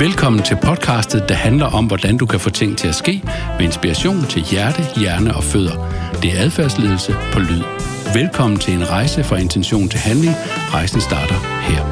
Velkommen 0.00 0.42
til 0.42 0.58
podcastet, 0.62 1.28
der 1.28 1.34
handler 1.34 1.66
om, 1.66 1.86
hvordan 1.86 2.16
du 2.16 2.26
kan 2.26 2.40
få 2.40 2.50
ting 2.50 2.78
til 2.78 2.88
at 2.88 2.94
ske 2.94 3.22
med 3.58 3.66
inspiration 3.66 4.24
til 4.28 4.42
hjerte, 4.42 4.82
hjerne 5.00 5.34
og 5.36 5.44
fødder. 5.44 5.76
Det 6.22 6.38
er 6.38 6.42
adfærdsledelse 6.44 7.16
på 7.32 7.38
lyd. 7.38 7.62
Velkommen 8.14 8.58
til 8.58 8.74
en 8.74 8.90
rejse 8.90 9.24
fra 9.24 9.36
intention 9.36 9.88
til 9.88 10.00
handling. 10.00 10.34
Rejsen 10.72 11.00
starter 11.00 11.34
her. 11.60 11.82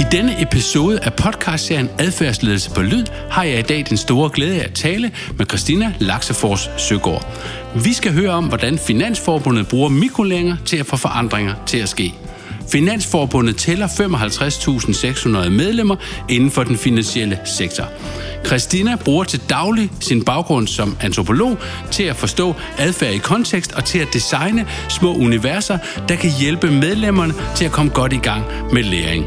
I 0.00 0.04
denne 0.12 0.42
episode 0.42 1.00
af 1.02 1.14
podcastserien 1.14 1.90
Adfærdsledelse 1.98 2.70
på 2.70 2.82
Lyd 2.82 3.04
har 3.30 3.42
jeg 3.44 3.58
i 3.58 3.62
dag 3.62 3.84
den 3.88 3.96
store 3.96 4.30
glæde 4.34 4.60
af 4.60 4.64
at 4.64 4.74
tale 4.74 5.12
med 5.38 5.46
Christina 5.46 5.94
Laksefors 5.98 6.70
Søgaard. 6.76 7.26
Vi 7.84 7.92
skal 7.92 8.12
høre 8.12 8.30
om, 8.30 8.44
hvordan 8.44 8.78
Finansforbundet 8.78 9.68
bruger 9.68 9.88
mikrolænger 9.88 10.56
til 10.64 10.76
at 10.76 10.86
få 10.86 10.96
forandringer 10.96 11.54
til 11.66 11.78
at 11.78 11.88
ske. 11.88 12.14
Finansforbundet 12.72 13.56
tæller 13.56 13.86
55.600 13.86 15.48
medlemmer 15.48 15.96
inden 16.28 16.50
for 16.50 16.64
den 16.64 16.76
finansielle 16.76 17.38
sektor. 17.44 17.84
Christina 18.46 18.96
bruger 18.96 19.24
til 19.24 19.40
daglig 19.50 19.90
sin 20.00 20.24
baggrund 20.24 20.66
som 20.66 20.96
antropolog 21.00 21.58
til 21.90 22.02
at 22.02 22.16
forstå 22.16 22.54
adfærd 22.78 23.14
i 23.14 23.18
kontekst 23.18 23.72
og 23.72 23.84
til 23.84 23.98
at 23.98 24.08
designe 24.12 24.66
små 24.88 25.14
universer, 25.14 25.78
der 26.08 26.16
kan 26.16 26.30
hjælpe 26.40 26.70
medlemmerne 26.70 27.34
til 27.56 27.64
at 27.64 27.72
komme 27.72 27.92
godt 27.92 28.12
i 28.12 28.16
gang 28.18 28.44
med 28.72 28.82
læring. 28.82 29.26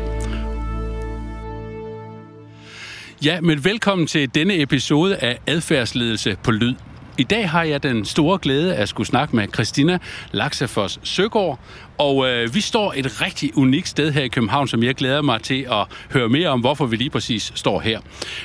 Ja, 3.25 3.41
men 3.41 3.65
velkommen 3.65 4.07
til 4.07 4.35
denne 4.35 4.61
episode 4.61 5.15
af 5.15 5.39
Adfærdsledelse 5.47 6.37
på 6.43 6.51
Lyd. 6.51 6.75
I 7.17 7.23
dag 7.23 7.49
har 7.49 7.63
jeg 7.63 7.83
den 7.83 8.05
store 8.05 8.39
glæde 8.41 8.75
at 8.75 8.89
skulle 8.89 9.07
snakke 9.07 9.35
med 9.35 9.47
Christina 9.53 9.99
Laksefors 10.31 10.99
Søgaard, 11.03 11.59
og 11.99 12.29
øh, 12.29 12.55
vi 12.55 12.61
står 12.61 12.93
et 12.97 13.21
rigtig 13.21 13.57
unikt 13.57 13.87
sted 13.87 14.11
her 14.11 14.21
i 14.21 14.27
København, 14.27 14.67
som 14.67 14.83
jeg 14.83 14.95
glæder 14.95 15.21
mig 15.21 15.41
til 15.41 15.67
at 15.71 15.85
høre 16.13 16.29
mere 16.29 16.49
om, 16.49 16.59
hvorfor 16.59 16.85
vi 16.85 16.95
lige 16.95 17.09
præcis 17.09 17.51
står 17.55 17.79
her. 17.79 17.99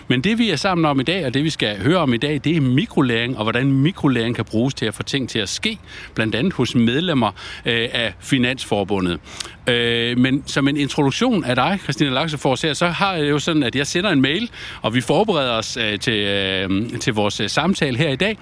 Men 0.08 0.20
det 0.20 0.38
vi 0.38 0.50
er 0.50 0.56
sammen 0.56 0.84
om 0.84 1.00
i 1.00 1.02
dag, 1.02 1.26
og 1.26 1.34
det 1.34 1.44
vi 1.44 1.50
skal 1.50 1.82
høre 1.82 1.98
om 1.98 2.14
i 2.14 2.16
dag, 2.16 2.40
det 2.44 2.56
er 2.56 2.60
mikrolæring, 2.60 3.36
og 3.38 3.42
hvordan 3.42 3.72
mikrolæring 3.72 4.36
kan 4.36 4.44
bruges 4.44 4.74
til 4.74 4.86
at 4.86 4.94
få 4.94 5.02
ting 5.02 5.28
til 5.28 5.38
at 5.38 5.48
ske, 5.48 5.78
blandt 6.14 6.34
andet 6.34 6.52
hos 6.52 6.74
medlemmer 6.74 7.28
øh, 7.66 7.88
af 7.92 8.14
Finansforbundet. 8.20 9.20
Øh, 9.66 10.18
men 10.18 10.42
som 10.46 10.68
en 10.68 10.76
introduktion 10.76 11.44
af 11.44 11.54
dig, 11.54 11.78
Christina 11.82 12.10
Laksefors, 12.10 12.62
her, 12.62 12.72
så 12.72 12.86
har 12.86 13.14
jeg 13.14 13.30
jo 13.30 13.38
sådan, 13.38 13.62
at 13.62 13.76
jeg 13.76 13.86
sender 13.86 14.10
en 14.10 14.20
mail, 14.20 14.50
og 14.82 14.94
vi 14.94 15.00
forbereder 15.00 15.52
os 15.52 15.76
øh, 15.76 15.98
til, 15.98 16.18
øh, 16.18 16.98
til 17.00 17.14
vores 17.14 17.40
øh, 17.40 17.50
samtale 17.50 17.98
her 17.98 18.08
i 18.08 18.16
dag. 18.16 18.38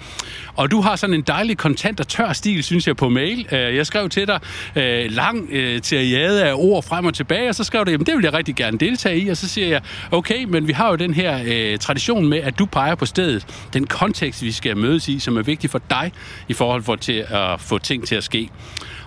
Og 0.54 0.70
du 0.70 0.80
har 0.80 0.96
sådan 0.96 1.14
en 1.14 1.22
dejlig 1.22 1.58
kontant 1.58 2.00
og 2.00 2.08
tør 2.08 2.32
stil, 2.32 2.64
synes 2.64 2.86
jeg, 2.86 2.96
på 2.96 3.08
mail. 3.08 3.46
Øh, 3.52 3.76
jeg 3.76 3.86
skrev 3.86 4.08
til 4.08 4.26
dig 4.26 4.40
øh, 4.76 5.01
Øh, 5.02 5.10
lang 5.10 5.48
øh, 5.50 5.80
teriade 5.80 6.44
af 6.44 6.52
ord 6.56 6.82
frem 6.82 7.06
og 7.06 7.14
tilbage, 7.14 7.48
og 7.48 7.54
så 7.54 7.64
skrev 7.64 7.84
det, 7.84 7.92
jamen 7.92 8.06
det 8.06 8.16
vil 8.16 8.24
jeg 8.24 8.32
rigtig 8.32 8.54
gerne 8.54 8.78
deltage 8.78 9.18
i, 9.18 9.28
og 9.28 9.36
så 9.36 9.48
siger 9.48 9.68
jeg, 9.68 9.82
okay, 10.10 10.44
men 10.44 10.68
vi 10.68 10.72
har 10.72 10.88
jo 10.88 10.96
den 10.96 11.14
her 11.14 11.40
øh, 11.46 11.78
tradition 11.78 12.28
med, 12.28 12.38
at 12.38 12.58
du 12.58 12.66
peger 12.66 12.94
på 12.94 13.06
stedet, 13.06 13.46
den 13.72 13.86
kontekst, 13.86 14.42
vi 14.42 14.52
skal 14.52 14.76
mødes 14.76 15.08
i, 15.08 15.18
som 15.18 15.36
er 15.36 15.42
vigtig 15.42 15.70
for 15.70 15.80
dig 15.90 16.12
i 16.48 16.52
forhold 16.52 16.82
for 16.82 16.96
til 16.96 17.26
at 17.28 17.60
få 17.60 17.78
ting 17.78 18.06
til 18.06 18.14
at 18.14 18.24
ske. 18.24 18.48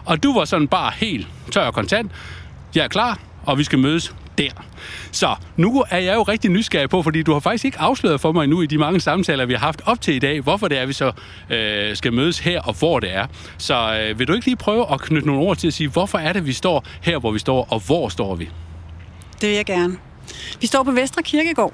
Og 0.06 0.24
du 0.24 0.34
var 0.34 0.46
sådan 0.46 0.68
bare 0.68 0.92
helt 0.98 1.28
tør 1.52 1.62
og 1.62 1.74
kontant. 1.74 2.12
Jeg 2.76 2.84
er 2.84 2.88
klar, 2.88 3.20
og 3.46 3.58
vi 3.58 3.64
skal 3.64 3.80
mødes 3.80 4.14
der. 4.38 4.50
Så 5.12 5.36
nu 5.58 5.84
er 5.90 5.98
jeg 5.98 6.16
jo 6.16 6.24
rigtig 6.24 6.52
nysgerrig 6.52 6.90
på, 6.90 7.04
fordi 7.04 7.24
du 7.24 7.34
har 7.34 7.40
faktisk 7.40 7.66
ikke 7.66 7.80
afsløret 7.80 8.22
for 8.22 8.32
mig 8.32 8.48
nu 8.48 8.62
i 8.62 8.66
de 8.66 8.78
mange 8.78 9.00
samtaler, 9.00 9.46
vi 9.46 9.54
har 9.54 9.60
haft 9.60 9.82
op 9.86 10.02
til 10.02 10.16
i 10.16 10.20
dag, 10.20 10.42
hvorfor 10.42 10.68
det 10.68 10.78
er, 10.78 10.86
vi 10.86 10.94
så 10.94 11.12
øh, 11.50 11.96
skal 11.96 12.14
mødes 12.14 12.40
her 12.40 12.62
og 12.62 12.74
hvor 12.74 13.00
det 13.00 13.14
er. 13.14 13.28
Så 13.58 14.00
øh, 14.02 14.20
vil 14.20 14.28
du 14.28 14.34
ikke 14.34 14.46
lige 14.46 14.56
prøve 14.56 14.94
at 14.94 15.02
knytte 15.02 15.28
nogle 15.28 15.42
ord 15.42 15.58
til 15.58 15.68
at 15.68 15.74
sige, 15.74 15.90
hvorfor 15.90 16.18
er 16.18 16.34
det, 16.34 16.46
vi 16.46 16.54
står 16.54 16.86
her, 17.02 17.20
hvor 17.20 17.32
vi 17.32 17.40
står, 17.40 17.68
og 17.70 17.80
hvor 17.86 18.10
står 18.10 18.36
vi? 18.36 18.50
Det 19.42 19.50
vil 19.50 19.56
jeg 19.56 19.66
gerne. 19.66 19.98
Vi 20.62 20.68
står 20.68 20.84
på 20.84 20.92
Vestre 20.92 21.24
Kirkegård. 21.24 21.74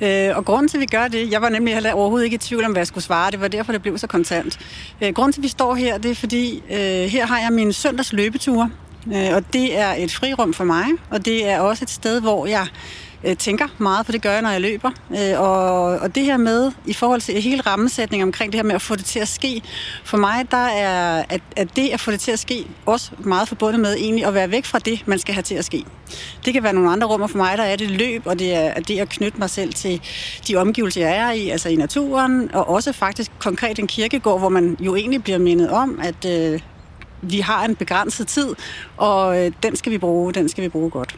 Øh, 0.00 0.36
og 0.36 0.44
grunden 0.44 0.68
til, 0.68 0.76
at 0.76 0.80
vi 0.80 0.86
gør 0.86 1.08
det, 1.08 1.30
jeg 1.30 1.42
var 1.42 1.48
nemlig 1.48 1.74
heller 1.74 1.92
overhovedet 1.92 2.24
ikke 2.24 2.34
i 2.34 2.38
tvivl 2.38 2.64
om, 2.64 2.70
hvad 2.70 2.80
jeg 2.80 2.86
skulle 2.86 3.04
svare. 3.04 3.30
Det 3.30 3.40
var 3.40 3.48
derfor, 3.48 3.72
det 3.72 3.82
blev 3.82 3.98
så 3.98 4.06
kontant. 4.06 4.58
Øh, 5.00 5.14
grunden 5.14 5.32
til, 5.32 5.40
at 5.40 5.42
vi 5.42 5.48
står 5.48 5.74
her, 5.74 5.98
det 5.98 6.10
er 6.10 6.14
fordi, 6.14 6.62
øh, 6.70 6.78
her 7.10 7.26
har 7.26 7.38
jeg 7.38 7.52
min 7.52 7.72
søndags 7.72 8.12
løbeture. 8.12 8.70
Øh, 9.06 9.34
og 9.34 9.52
det 9.52 9.78
er 9.78 9.94
et 9.98 10.12
frirum 10.12 10.54
for 10.54 10.64
mig, 10.64 10.86
og 11.10 11.24
det 11.24 11.48
er 11.48 11.60
også 11.60 11.84
et 11.84 11.90
sted, 11.90 12.20
hvor 12.20 12.46
jeg 12.46 12.66
øh, 13.24 13.36
tænker 13.36 13.68
meget, 13.78 14.06
for 14.06 14.12
det 14.12 14.22
gør 14.22 14.32
jeg, 14.32 14.42
når 14.42 14.50
jeg 14.50 14.60
løber. 14.60 14.90
Øh, 15.10 15.40
og, 15.40 15.82
og 15.82 16.14
det 16.14 16.24
her 16.24 16.36
med, 16.36 16.72
i 16.86 16.92
forhold 16.92 17.20
til 17.20 17.42
hele 17.42 17.62
rammesætningen 17.62 18.28
omkring 18.28 18.52
det 18.52 18.58
her 18.58 18.64
med 18.64 18.74
at 18.74 18.82
få 18.82 18.96
det 18.96 19.04
til 19.04 19.18
at 19.18 19.28
ske, 19.28 19.62
for 20.04 20.16
mig, 20.16 20.50
der 20.50 20.66
er 20.66 21.24
at, 21.28 21.40
at 21.56 21.76
det 21.76 21.88
at 21.88 22.00
få 22.00 22.10
det 22.10 22.20
til 22.20 22.30
at 22.30 22.38
ske, 22.38 22.66
også 22.86 23.10
meget 23.18 23.48
forbundet 23.48 23.80
med 23.80 23.94
egentlig 23.94 24.24
at 24.24 24.34
være 24.34 24.50
væk 24.50 24.64
fra 24.64 24.78
det, 24.78 25.02
man 25.06 25.18
skal 25.18 25.34
have 25.34 25.42
til 25.42 25.54
at 25.54 25.64
ske. 25.64 25.84
Det 26.44 26.52
kan 26.52 26.62
være 26.62 26.72
nogle 26.72 26.90
andre 26.90 27.06
rummer 27.06 27.26
for 27.26 27.36
mig, 27.36 27.58
der 27.58 27.64
er 27.64 27.76
det 27.76 27.90
løb, 27.90 28.22
og 28.26 28.38
det 28.38 28.54
er 28.54 28.80
det 28.80 28.98
at 28.98 29.08
knytte 29.08 29.38
mig 29.38 29.50
selv 29.50 29.72
til 29.72 30.00
de 30.48 30.56
omgivelser, 30.56 31.00
jeg 31.00 31.16
er 31.16 31.30
i, 31.30 31.48
altså 31.48 31.68
i 31.68 31.76
naturen, 31.76 32.50
og 32.54 32.68
også 32.68 32.92
faktisk 32.92 33.30
konkret 33.38 33.78
en 33.78 33.86
kirkegård, 33.86 34.38
hvor 34.38 34.48
man 34.48 34.76
jo 34.80 34.96
egentlig 34.96 35.22
bliver 35.24 35.38
mindet 35.38 35.70
om, 35.70 36.00
at 36.02 36.24
øh, 36.24 36.60
vi 37.22 37.38
har 37.38 37.64
en 37.64 37.76
begrænset 37.76 38.26
tid, 38.26 38.48
og 38.96 39.44
øh, 39.44 39.52
den 39.62 39.76
skal 39.76 39.92
vi 39.92 39.98
bruge, 39.98 40.32
den 40.32 40.48
skal 40.48 40.64
vi 40.64 40.68
bruge 40.68 40.90
godt. 40.90 41.16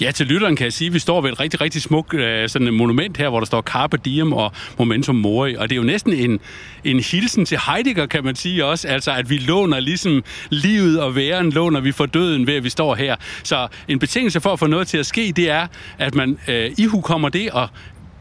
Ja, 0.00 0.10
til 0.10 0.26
lytteren 0.26 0.56
kan 0.56 0.64
jeg 0.64 0.72
sige, 0.72 0.88
at 0.88 0.94
vi 0.94 0.98
står 0.98 1.20
ved 1.20 1.32
et 1.32 1.40
rigtig, 1.40 1.60
rigtig 1.60 1.82
smukt 1.82 2.14
øh, 2.14 2.48
sådan 2.48 2.66
et 2.66 2.74
monument 2.74 3.16
her, 3.16 3.28
hvor 3.28 3.38
der 3.38 3.46
står 3.46 3.62
Carpe 3.62 3.96
Diem 3.96 4.32
og 4.32 4.52
Momentum 4.78 5.16
Mori. 5.16 5.54
Og 5.54 5.70
det 5.70 5.74
er 5.74 5.76
jo 5.76 5.86
næsten 5.86 6.12
en, 6.12 6.40
en 6.84 7.00
hilsen 7.00 7.44
til 7.44 7.58
Heidegger, 7.66 8.06
kan 8.06 8.24
man 8.24 8.36
sige 8.36 8.64
også. 8.64 8.88
Altså, 8.88 9.12
at 9.12 9.30
vi 9.30 9.38
låner 9.38 9.80
ligesom 9.80 10.24
livet 10.50 11.00
og 11.00 11.14
væren, 11.14 11.50
låner 11.50 11.80
vi 11.80 11.92
for 11.92 12.06
døden 12.06 12.46
ved, 12.46 12.54
at 12.54 12.64
vi 12.64 12.70
står 12.70 12.94
her. 12.94 13.16
Så 13.42 13.68
en 13.88 13.98
betingelse 13.98 14.40
for 14.40 14.52
at 14.52 14.58
få 14.58 14.66
noget 14.66 14.88
til 14.88 14.98
at 14.98 15.06
ske, 15.06 15.32
det 15.36 15.50
er, 15.50 15.66
at 15.98 16.14
man 16.14 16.38
øh, 16.48 16.70
ihu 16.78 17.00
kommer 17.00 17.28
det, 17.28 17.50
og 17.50 17.68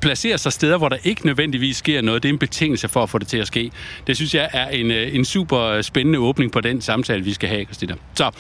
placere 0.02 0.38
sig 0.38 0.54
steder, 0.54 0.78
hvor 0.78 0.90
der 0.90 0.98
ikke 1.04 1.26
nødvendigvis 1.26 1.78
sker 1.78 2.02
noget. 2.02 2.24
Det 2.24 2.30
er 2.30 2.34
en 2.34 2.40
betingelse 2.40 2.88
for 2.88 3.04
at 3.04 3.10
få 3.10 3.18
det 3.18 3.28
til 3.28 3.38
at 3.38 3.48
ske. 3.48 3.72
Det 4.08 4.16
synes 4.16 4.36
jeg 4.36 4.50
er 4.54 4.70
en, 4.70 4.92
øh, 4.92 5.16
en 5.16 5.26
super 5.26 5.60
øh, 5.60 5.84
spændende 5.84 6.20
åbning 6.20 6.52
på 6.52 6.62
den 6.62 6.82
samtale, 6.82 7.24
vi 7.24 7.34
skal 7.34 7.50
have, 7.50 7.66
Christina. 7.66 7.96
Så, 8.16 8.32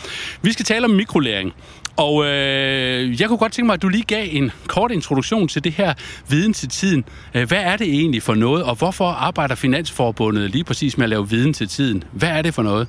vi 0.41 0.51
skal 0.51 0.65
tale 0.65 0.85
om 0.85 0.91
mikrolæring. 0.91 1.53
Og 1.97 2.25
øh, 2.25 3.21
jeg 3.21 3.27
kunne 3.27 3.37
godt 3.37 3.51
tænke 3.51 3.65
mig, 3.65 3.73
at 3.73 3.81
du 3.81 3.89
lige 3.89 4.03
gav 4.03 4.27
en 4.31 4.51
kort 4.67 4.91
introduktion 4.91 5.47
til 5.47 5.63
det 5.63 5.71
her 5.71 5.93
viden 6.29 6.53
til 6.53 6.69
tiden. 6.69 7.05
Øh, 7.33 7.47
hvad 7.47 7.61
er 7.61 7.77
det 7.77 7.87
egentlig 7.87 8.23
for 8.23 8.33
noget, 8.33 8.63
og 8.63 8.75
hvorfor 8.75 9.07
arbejder 9.07 9.55
Finansforbundet 9.55 10.51
lige 10.51 10.63
præcis 10.63 10.97
med 10.97 11.05
at 11.05 11.09
lave 11.09 11.29
viden 11.29 11.53
til 11.53 11.67
tiden? 11.67 12.03
Hvad 12.11 12.29
er 12.29 12.41
det 12.41 12.53
for 12.53 12.63
noget? 12.63 12.87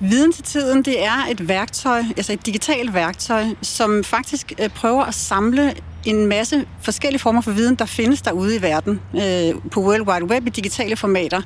Viden 0.00 0.32
til 0.32 0.44
tiden, 0.44 0.82
det 0.82 1.04
er 1.04 1.26
et 1.30 1.48
værktøj, 1.48 2.02
altså 2.16 2.32
et 2.32 2.46
digitalt 2.46 2.94
værktøj, 2.94 3.44
som 3.62 4.04
faktisk 4.04 4.52
prøver 4.74 5.04
at 5.04 5.14
samle 5.14 5.74
en 6.06 6.26
masse 6.26 6.66
forskellige 6.80 7.20
former 7.20 7.40
for 7.40 7.50
viden, 7.50 7.74
der 7.74 7.86
findes 7.86 8.22
derude 8.22 8.56
i 8.56 8.62
verden 8.62 9.00
øh, 9.14 9.70
på 9.70 9.80
World 9.80 10.08
Wide 10.08 10.24
Web 10.24 10.46
i 10.46 10.50
digitale 10.50 10.96
formater. 10.96 11.42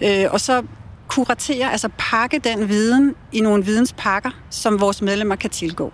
Øh, 0.00 0.26
og 0.30 0.40
så 0.40 0.62
kuratere, 1.08 1.72
altså 1.72 1.88
pakke 1.98 2.38
den 2.38 2.68
viden 2.68 3.14
i 3.32 3.40
nogle 3.40 3.64
videnspakker, 3.64 4.30
som 4.50 4.80
vores 4.80 5.02
medlemmer 5.02 5.36
kan 5.36 5.50
tilgå. 5.50 5.92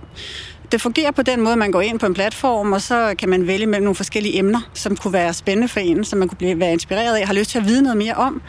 Det 0.72 0.80
fungerer 0.80 1.10
på 1.10 1.22
den 1.22 1.40
måde, 1.40 1.52
at 1.52 1.58
man 1.58 1.70
går 1.70 1.80
ind 1.80 1.98
på 1.98 2.06
en 2.06 2.14
platform, 2.14 2.72
og 2.72 2.82
så 2.82 3.14
kan 3.18 3.28
man 3.28 3.46
vælge 3.46 3.66
mellem 3.66 3.84
nogle 3.84 3.94
forskellige 3.94 4.38
emner, 4.38 4.60
som 4.74 4.96
kunne 4.96 5.12
være 5.12 5.34
spændende 5.34 5.68
for 5.68 5.80
en, 5.80 6.04
som 6.04 6.18
man 6.18 6.28
kunne 6.28 6.38
blive, 6.38 6.60
være 6.60 6.72
inspireret 6.72 7.16
af, 7.16 7.26
har 7.26 7.34
lyst 7.34 7.50
til 7.50 7.58
at 7.58 7.64
vide 7.64 7.82
noget 7.82 7.96
mere 7.96 8.14
om. 8.14 8.42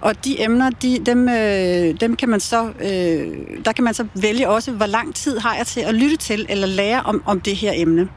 Og 0.00 0.24
de 0.24 0.42
emner, 0.42 0.70
de, 0.70 0.98
dem, 1.06 1.28
øh, 1.28 2.00
dem 2.00 2.16
kan 2.16 2.28
man 2.28 2.40
så, 2.40 2.64
øh, 2.80 3.38
der 3.64 3.72
kan 3.72 3.84
man 3.84 3.94
så 3.94 4.06
vælge 4.14 4.48
også, 4.48 4.72
hvor 4.72 4.86
lang 4.86 5.14
tid 5.14 5.38
har 5.38 5.56
jeg 5.56 5.66
til 5.66 5.80
at 5.80 5.94
lytte 5.94 6.16
til 6.16 6.46
eller 6.48 6.66
lære 6.66 7.02
om, 7.02 7.22
om 7.26 7.40
det 7.40 7.56
her 7.56 7.72
emne. 7.74 8.08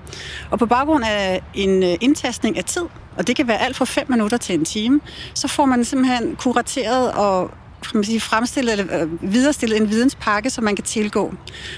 Og 0.51 0.59
på 0.59 0.65
baggrund 0.65 1.03
af 1.05 1.41
en 1.53 1.83
øh, 1.83 1.95
indtastning 2.01 2.57
af 2.57 2.63
tid, 2.63 2.83
og 3.17 3.27
det 3.27 3.35
kan 3.35 3.47
være 3.47 3.61
alt 3.61 3.75
fra 3.75 3.85
5 3.85 4.05
minutter 4.09 4.37
til 4.37 4.55
en 4.55 4.65
time, 4.65 4.99
så 5.33 5.47
får 5.47 5.65
man 5.65 5.85
simpelthen 5.85 6.35
kurateret 6.35 7.11
og 7.11 7.51
kan 7.81 7.91
man 7.93 8.03
sige, 8.03 8.19
fremstillet 8.19 8.71
eller 8.79 9.01
øh, 9.01 9.33
viderestillet 9.33 9.77
en 9.81 9.89
videnspakke, 9.89 10.49
som 10.49 10.63
man 10.63 10.75
kan 10.75 10.85
tilgå. 10.85 11.33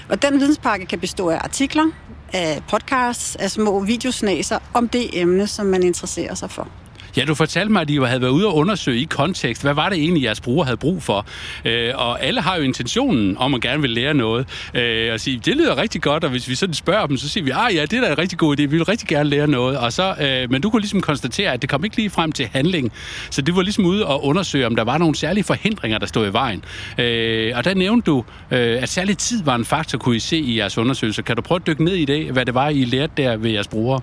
Og 0.08 0.22
den 0.22 0.40
videnspakke 0.40 0.86
kan 0.86 0.98
bestå 1.00 1.28
af 1.28 1.38
artikler, 1.44 1.86
af 2.32 2.62
podcasts, 2.68 3.36
af 3.36 3.50
små 3.50 3.80
videosnaser 3.80 4.58
om 4.74 4.88
det 4.88 5.20
emne, 5.20 5.46
som 5.46 5.66
man 5.66 5.82
interesserer 5.82 6.34
sig 6.34 6.50
for. 6.50 6.68
Ja, 7.16 7.24
du 7.24 7.34
fortalte 7.34 7.72
mig, 7.72 7.82
at 7.82 7.90
I 7.90 7.96
havde 7.96 8.20
været 8.20 8.30
ude 8.30 8.46
og 8.46 8.56
undersøge 8.56 9.00
i 9.00 9.04
kontekst. 9.04 9.62
Hvad 9.62 9.74
var 9.74 9.88
det 9.88 9.98
egentlig, 9.98 10.22
jeres 10.22 10.40
bruger 10.40 10.64
havde 10.64 10.76
brug 10.76 11.02
for? 11.02 11.26
Øh, 11.64 11.92
og 11.94 12.22
alle 12.22 12.40
har 12.40 12.56
jo 12.56 12.62
intentionen 12.62 13.36
om 13.36 13.54
at 13.54 13.60
gerne 13.60 13.80
vil 13.80 13.90
lære 13.90 14.14
noget. 14.14 14.46
Øh, 14.74 15.12
og 15.12 15.20
sige, 15.20 15.40
det 15.44 15.56
lyder 15.56 15.76
rigtig 15.76 16.02
godt, 16.02 16.24
og 16.24 16.30
hvis 16.30 16.48
vi 16.48 16.54
sådan 16.54 16.74
spørger 16.74 17.06
dem, 17.06 17.16
så 17.16 17.28
siger 17.28 17.44
vi, 17.44 17.50
ah 17.50 17.74
ja, 17.74 17.82
det 17.82 17.92
er 17.92 18.00
da 18.00 18.12
en 18.12 18.18
rigtig 18.18 18.38
god 18.38 18.58
idé, 18.58 18.62
vi 18.62 18.66
vil 18.66 18.84
rigtig 18.84 19.08
gerne 19.08 19.30
lære 19.30 19.46
noget. 19.48 19.78
Og 19.78 19.92
så, 19.92 20.14
øh, 20.20 20.50
men 20.50 20.62
du 20.62 20.70
kunne 20.70 20.80
ligesom 20.80 21.00
konstatere, 21.00 21.52
at 21.52 21.62
det 21.62 21.70
kom 21.70 21.84
ikke 21.84 21.96
lige 21.96 22.10
frem 22.10 22.32
til 22.32 22.48
handling. 22.52 22.92
Så 23.30 23.42
det 23.42 23.56
var 23.56 23.62
ligesom 23.62 23.84
ude 23.84 24.06
og 24.06 24.24
undersøge, 24.24 24.66
om 24.66 24.76
der 24.76 24.84
var 24.84 24.98
nogle 24.98 25.14
særlige 25.14 25.44
forhindringer, 25.44 25.98
der 25.98 26.06
stod 26.06 26.28
i 26.28 26.32
vejen. 26.32 26.64
Øh, 26.98 27.52
og 27.56 27.64
der 27.64 27.74
nævnte 27.74 28.06
du, 28.06 28.24
øh, 28.50 28.82
at 28.82 28.88
særlig 28.88 29.18
tid 29.18 29.44
var 29.44 29.54
en 29.54 29.64
faktor, 29.64 29.98
kunne 29.98 30.16
I 30.16 30.18
se 30.18 30.36
i 30.38 30.58
jeres 30.58 30.78
undersøgelser. 30.78 31.22
Kan 31.22 31.36
du 31.36 31.42
prøve 31.42 31.56
at 31.56 31.66
dykke 31.66 31.84
ned 31.84 31.94
i 31.94 32.04
det, 32.04 32.32
hvad 32.32 32.46
det 32.46 32.54
var, 32.54 32.68
I 32.68 32.84
lærte 32.84 33.12
der 33.16 33.36
ved 33.36 33.50
jeres 33.50 33.68
brugere? 33.68 34.00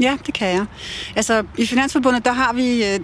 Ja, 0.00 0.16
det 0.26 0.34
kan 0.34 0.48
jeg. 0.48 0.66
Altså, 1.16 1.44
i 1.56 1.66
Finansforbundet, 1.66 2.24
der 2.24 2.32
har 2.32 2.52
vi 2.52 2.84
øh, 2.84 3.00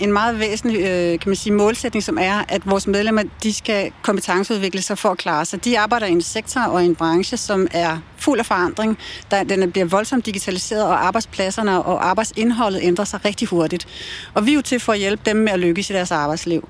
en 0.00 0.12
meget 0.12 0.38
væsentlig 0.38 0.80
øh, 0.80 1.18
kan 1.18 1.28
man 1.30 1.36
sige, 1.36 1.52
målsætning, 1.52 2.02
som 2.02 2.18
er, 2.20 2.44
at 2.48 2.70
vores 2.70 2.86
medlemmer 2.86 3.22
de 3.42 3.54
skal 3.54 3.92
kompetenceudvikle 4.02 4.82
sig 4.82 4.98
for 4.98 5.08
at 5.08 5.18
klare 5.18 5.44
sig. 5.44 5.64
De 5.64 5.78
arbejder 5.78 6.06
i 6.06 6.12
en 6.12 6.22
sektor 6.22 6.60
og 6.60 6.82
i 6.82 6.86
en 6.86 6.94
branche, 6.94 7.36
som 7.36 7.66
er 7.70 7.98
fuld 8.16 8.38
af 8.38 8.46
forandring. 8.46 8.98
Der, 9.30 9.44
den 9.44 9.72
bliver 9.72 9.84
voldsomt 9.84 10.26
digitaliseret, 10.26 10.84
og 10.84 11.06
arbejdspladserne 11.06 11.82
og 11.82 12.08
arbejdsindholdet 12.08 12.80
ændrer 12.82 13.04
sig 13.04 13.24
rigtig 13.24 13.48
hurtigt. 13.48 13.86
Og 14.34 14.46
vi 14.46 14.50
er 14.50 14.54
jo 14.54 14.62
til 14.62 14.80
for 14.80 14.92
at 14.92 14.98
hjælpe 14.98 15.22
dem 15.26 15.36
med 15.36 15.52
at 15.52 15.60
lykkes 15.60 15.90
i 15.90 15.92
deres 15.92 16.10
arbejdsliv. 16.10 16.68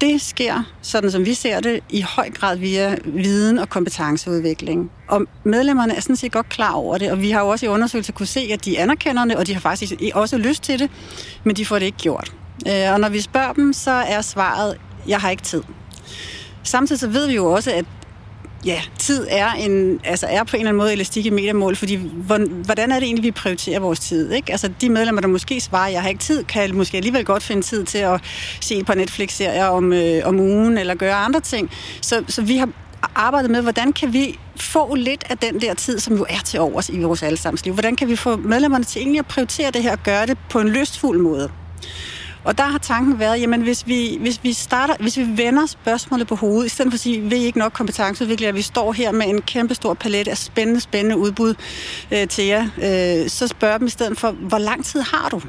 Det 0.00 0.20
sker, 0.20 0.62
sådan 0.82 1.10
som 1.10 1.26
vi 1.26 1.34
ser 1.34 1.60
det, 1.60 1.80
i 1.90 2.00
høj 2.00 2.30
grad 2.30 2.56
via 2.56 2.96
viden 3.04 3.58
og 3.58 3.68
kompetenceudvikling. 3.68 4.90
Og 5.08 5.26
medlemmerne 5.44 5.96
er 5.96 6.00
sådan 6.00 6.16
set 6.16 6.32
godt 6.32 6.48
klar 6.48 6.72
over 6.72 6.98
det, 6.98 7.10
og 7.10 7.20
vi 7.20 7.30
har 7.30 7.40
jo 7.40 7.48
også 7.48 7.66
i 7.66 7.68
undersøgelser 7.68 8.12
kunne 8.12 8.26
se, 8.26 8.50
at 8.52 8.64
de 8.64 8.78
anerkender 8.78 9.24
det, 9.24 9.36
og 9.36 9.46
de 9.46 9.52
har 9.52 9.60
faktisk 9.60 9.92
også 10.14 10.38
lyst 10.38 10.62
til 10.62 10.78
det, 10.78 10.90
men 11.44 11.56
de 11.56 11.66
får 11.66 11.78
det 11.78 11.86
ikke 11.86 11.98
gjort. 11.98 12.32
Øh, 12.68 12.92
og 12.92 13.00
når 13.00 13.08
vi 13.08 13.20
spørger 13.20 13.52
dem, 13.52 13.72
så 13.72 13.90
er 13.90 14.20
svaret, 14.20 14.76
jeg 15.08 15.20
har 15.20 15.30
ikke 15.30 15.42
tid. 15.42 15.62
Samtidig 16.62 17.00
så 17.00 17.08
ved 17.08 17.26
vi 17.26 17.34
jo 17.34 17.46
også, 17.46 17.72
at 17.72 17.84
ja, 18.64 18.82
tid 18.98 19.26
er, 19.30 19.52
en, 19.52 20.00
altså 20.04 20.26
er 20.26 20.44
på 20.44 20.56
en 20.56 20.60
eller 20.60 20.70
anden 20.70 20.78
måde 20.78 20.92
elastik 20.92 21.26
i 21.26 21.30
metermål, 21.30 21.76
fordi 21.76 21.96
hvordan 22.64 22.92
er 22.92 22.94
det 22.94 23.02
egentlig, 23.02 23.24
vi 23.24 23.30
prioriterer 23.30 23.80
vores 23.80 24.00
tid? 24.00 24.32
Ikke? 24.32 24.52
Altså 24.52 24.70
de 24.80 24.90
medlemmer, 24.90 25.20
der 25.20 25.28
måske 25.28 25.60
svarer, 25.60 25.88
jeg 25.88 26.02
har 26.02 26.08
ikke 26.08 26.20
tid, 26.20 26.44
kan 26.44 26.76
måske 26.76 26.96
alligevel 26.96 27.24
godt 27.24 27.42
finde 27.42 27.62
tid 27.62 27.84
til 27.84 27.98
at 27.98 28.20
se 28.60 28.84
på 28.84 28.94
Netflix-serier 28.94 29.66
om, 29.66 29.92
øh, 29.92 30.22
om 30.24 30.40
ugen, 30.40 30.78
eller 30.78 30.94
gøre 30.94 31.14
andre 31.14 31.40
ting. 31.40 31.70
Så, 32.00 32.24
så 32.28 32.42
vi 32.42 32.56
har 32.56 32.68
arbejdet 33.14 33.50
med, 33.50 33.62
hvordan 33.62 33.92
kan 33.92 34.12
vi 34.12 34.38
få 34.56 34.94
lidt 34.94 35.24
af 35.30 35.38
den 35.38 35.60
der 35.60 35.74
tid, 35.74 35.98
som 35.98 36.16
jo 36.16 36.26
er 36.28 36.40
til 36.44 36.60
overs 36.60 36.88
i 36.88 36.98
vores 36.98 37.22
allesammens 37.22 37.64
liv. 37.64 37.74
Hvordan 37.74 37.96
kan 37.96 38.08
vi 38.08 38.16
få 38.16 38.36
medlemmerne 38.36 38.84
til 38.84 39.00
egentlig 39.00 39.18
at 39.18 39.26
prioritere 39.26 39.70
det 39.70 39.82
her 39.82 39.92
og 39.92 40.02
gøre 40.02 40.26
det 40.26 40.38
på 40.50 40.60
en 40.60 40.68
lystfuld 40.68 41.18
måde? 41.18 41.50
Og 42.48 42.58
der 42.58 42.64
har 42.64 42.78
tanken 42.78 43.18
været, 43.18 43.40
jamen 43.40 43.62
hvis 43.62 43.86
vi, 43.86 44.18
hvis 44.20 44.40
vi, 44.42 44.52
starter, 44.52 44.94
hvis 45.00 45.16
vi 45.16 45.26
vender 45.36 45.66
spørgsmålet 45.66 46.26
på 46.26 46.34
hovedet, 46.34 46.66
i 46.66 46.68
stedet 46.68 46.92
for 46.92 46.96
at 46.96 47.00
sige, 47.00 47.20
vi 47.20 47.36
er 47.36 47.46
ikke 47.46 47.58
nok 47.58 47.72
kompetenceudviklere, 47.72 48.54
vi 48.54 48.62
står 48.62 48.92
her 48.92 49.12
med 49.12 49.26
en 49.26 49.42
kæmpe 49.42 49.74
stor 49.74 49.94
palet 49.94 50.28
af 50.28 50.38
spændende, 50.38 50.80
spændende 50.80 51.18
udbud 51.18 51.54
øh, 52.12 52.28
til 52.28 52.44
jer, 52.44 52.62
øh, 52.62 53.28
så 53.30 53.46
spørger 53.46 53.78
dem 53.78 53.86
i 53.86 53.90
stedet 53.90 54.18
for, 54.18 54.30
hvor 54.30 54.58
lang 54.58 54.84
tid 54.84 55.00
har 55.00 55.28
du? 55.28 55.40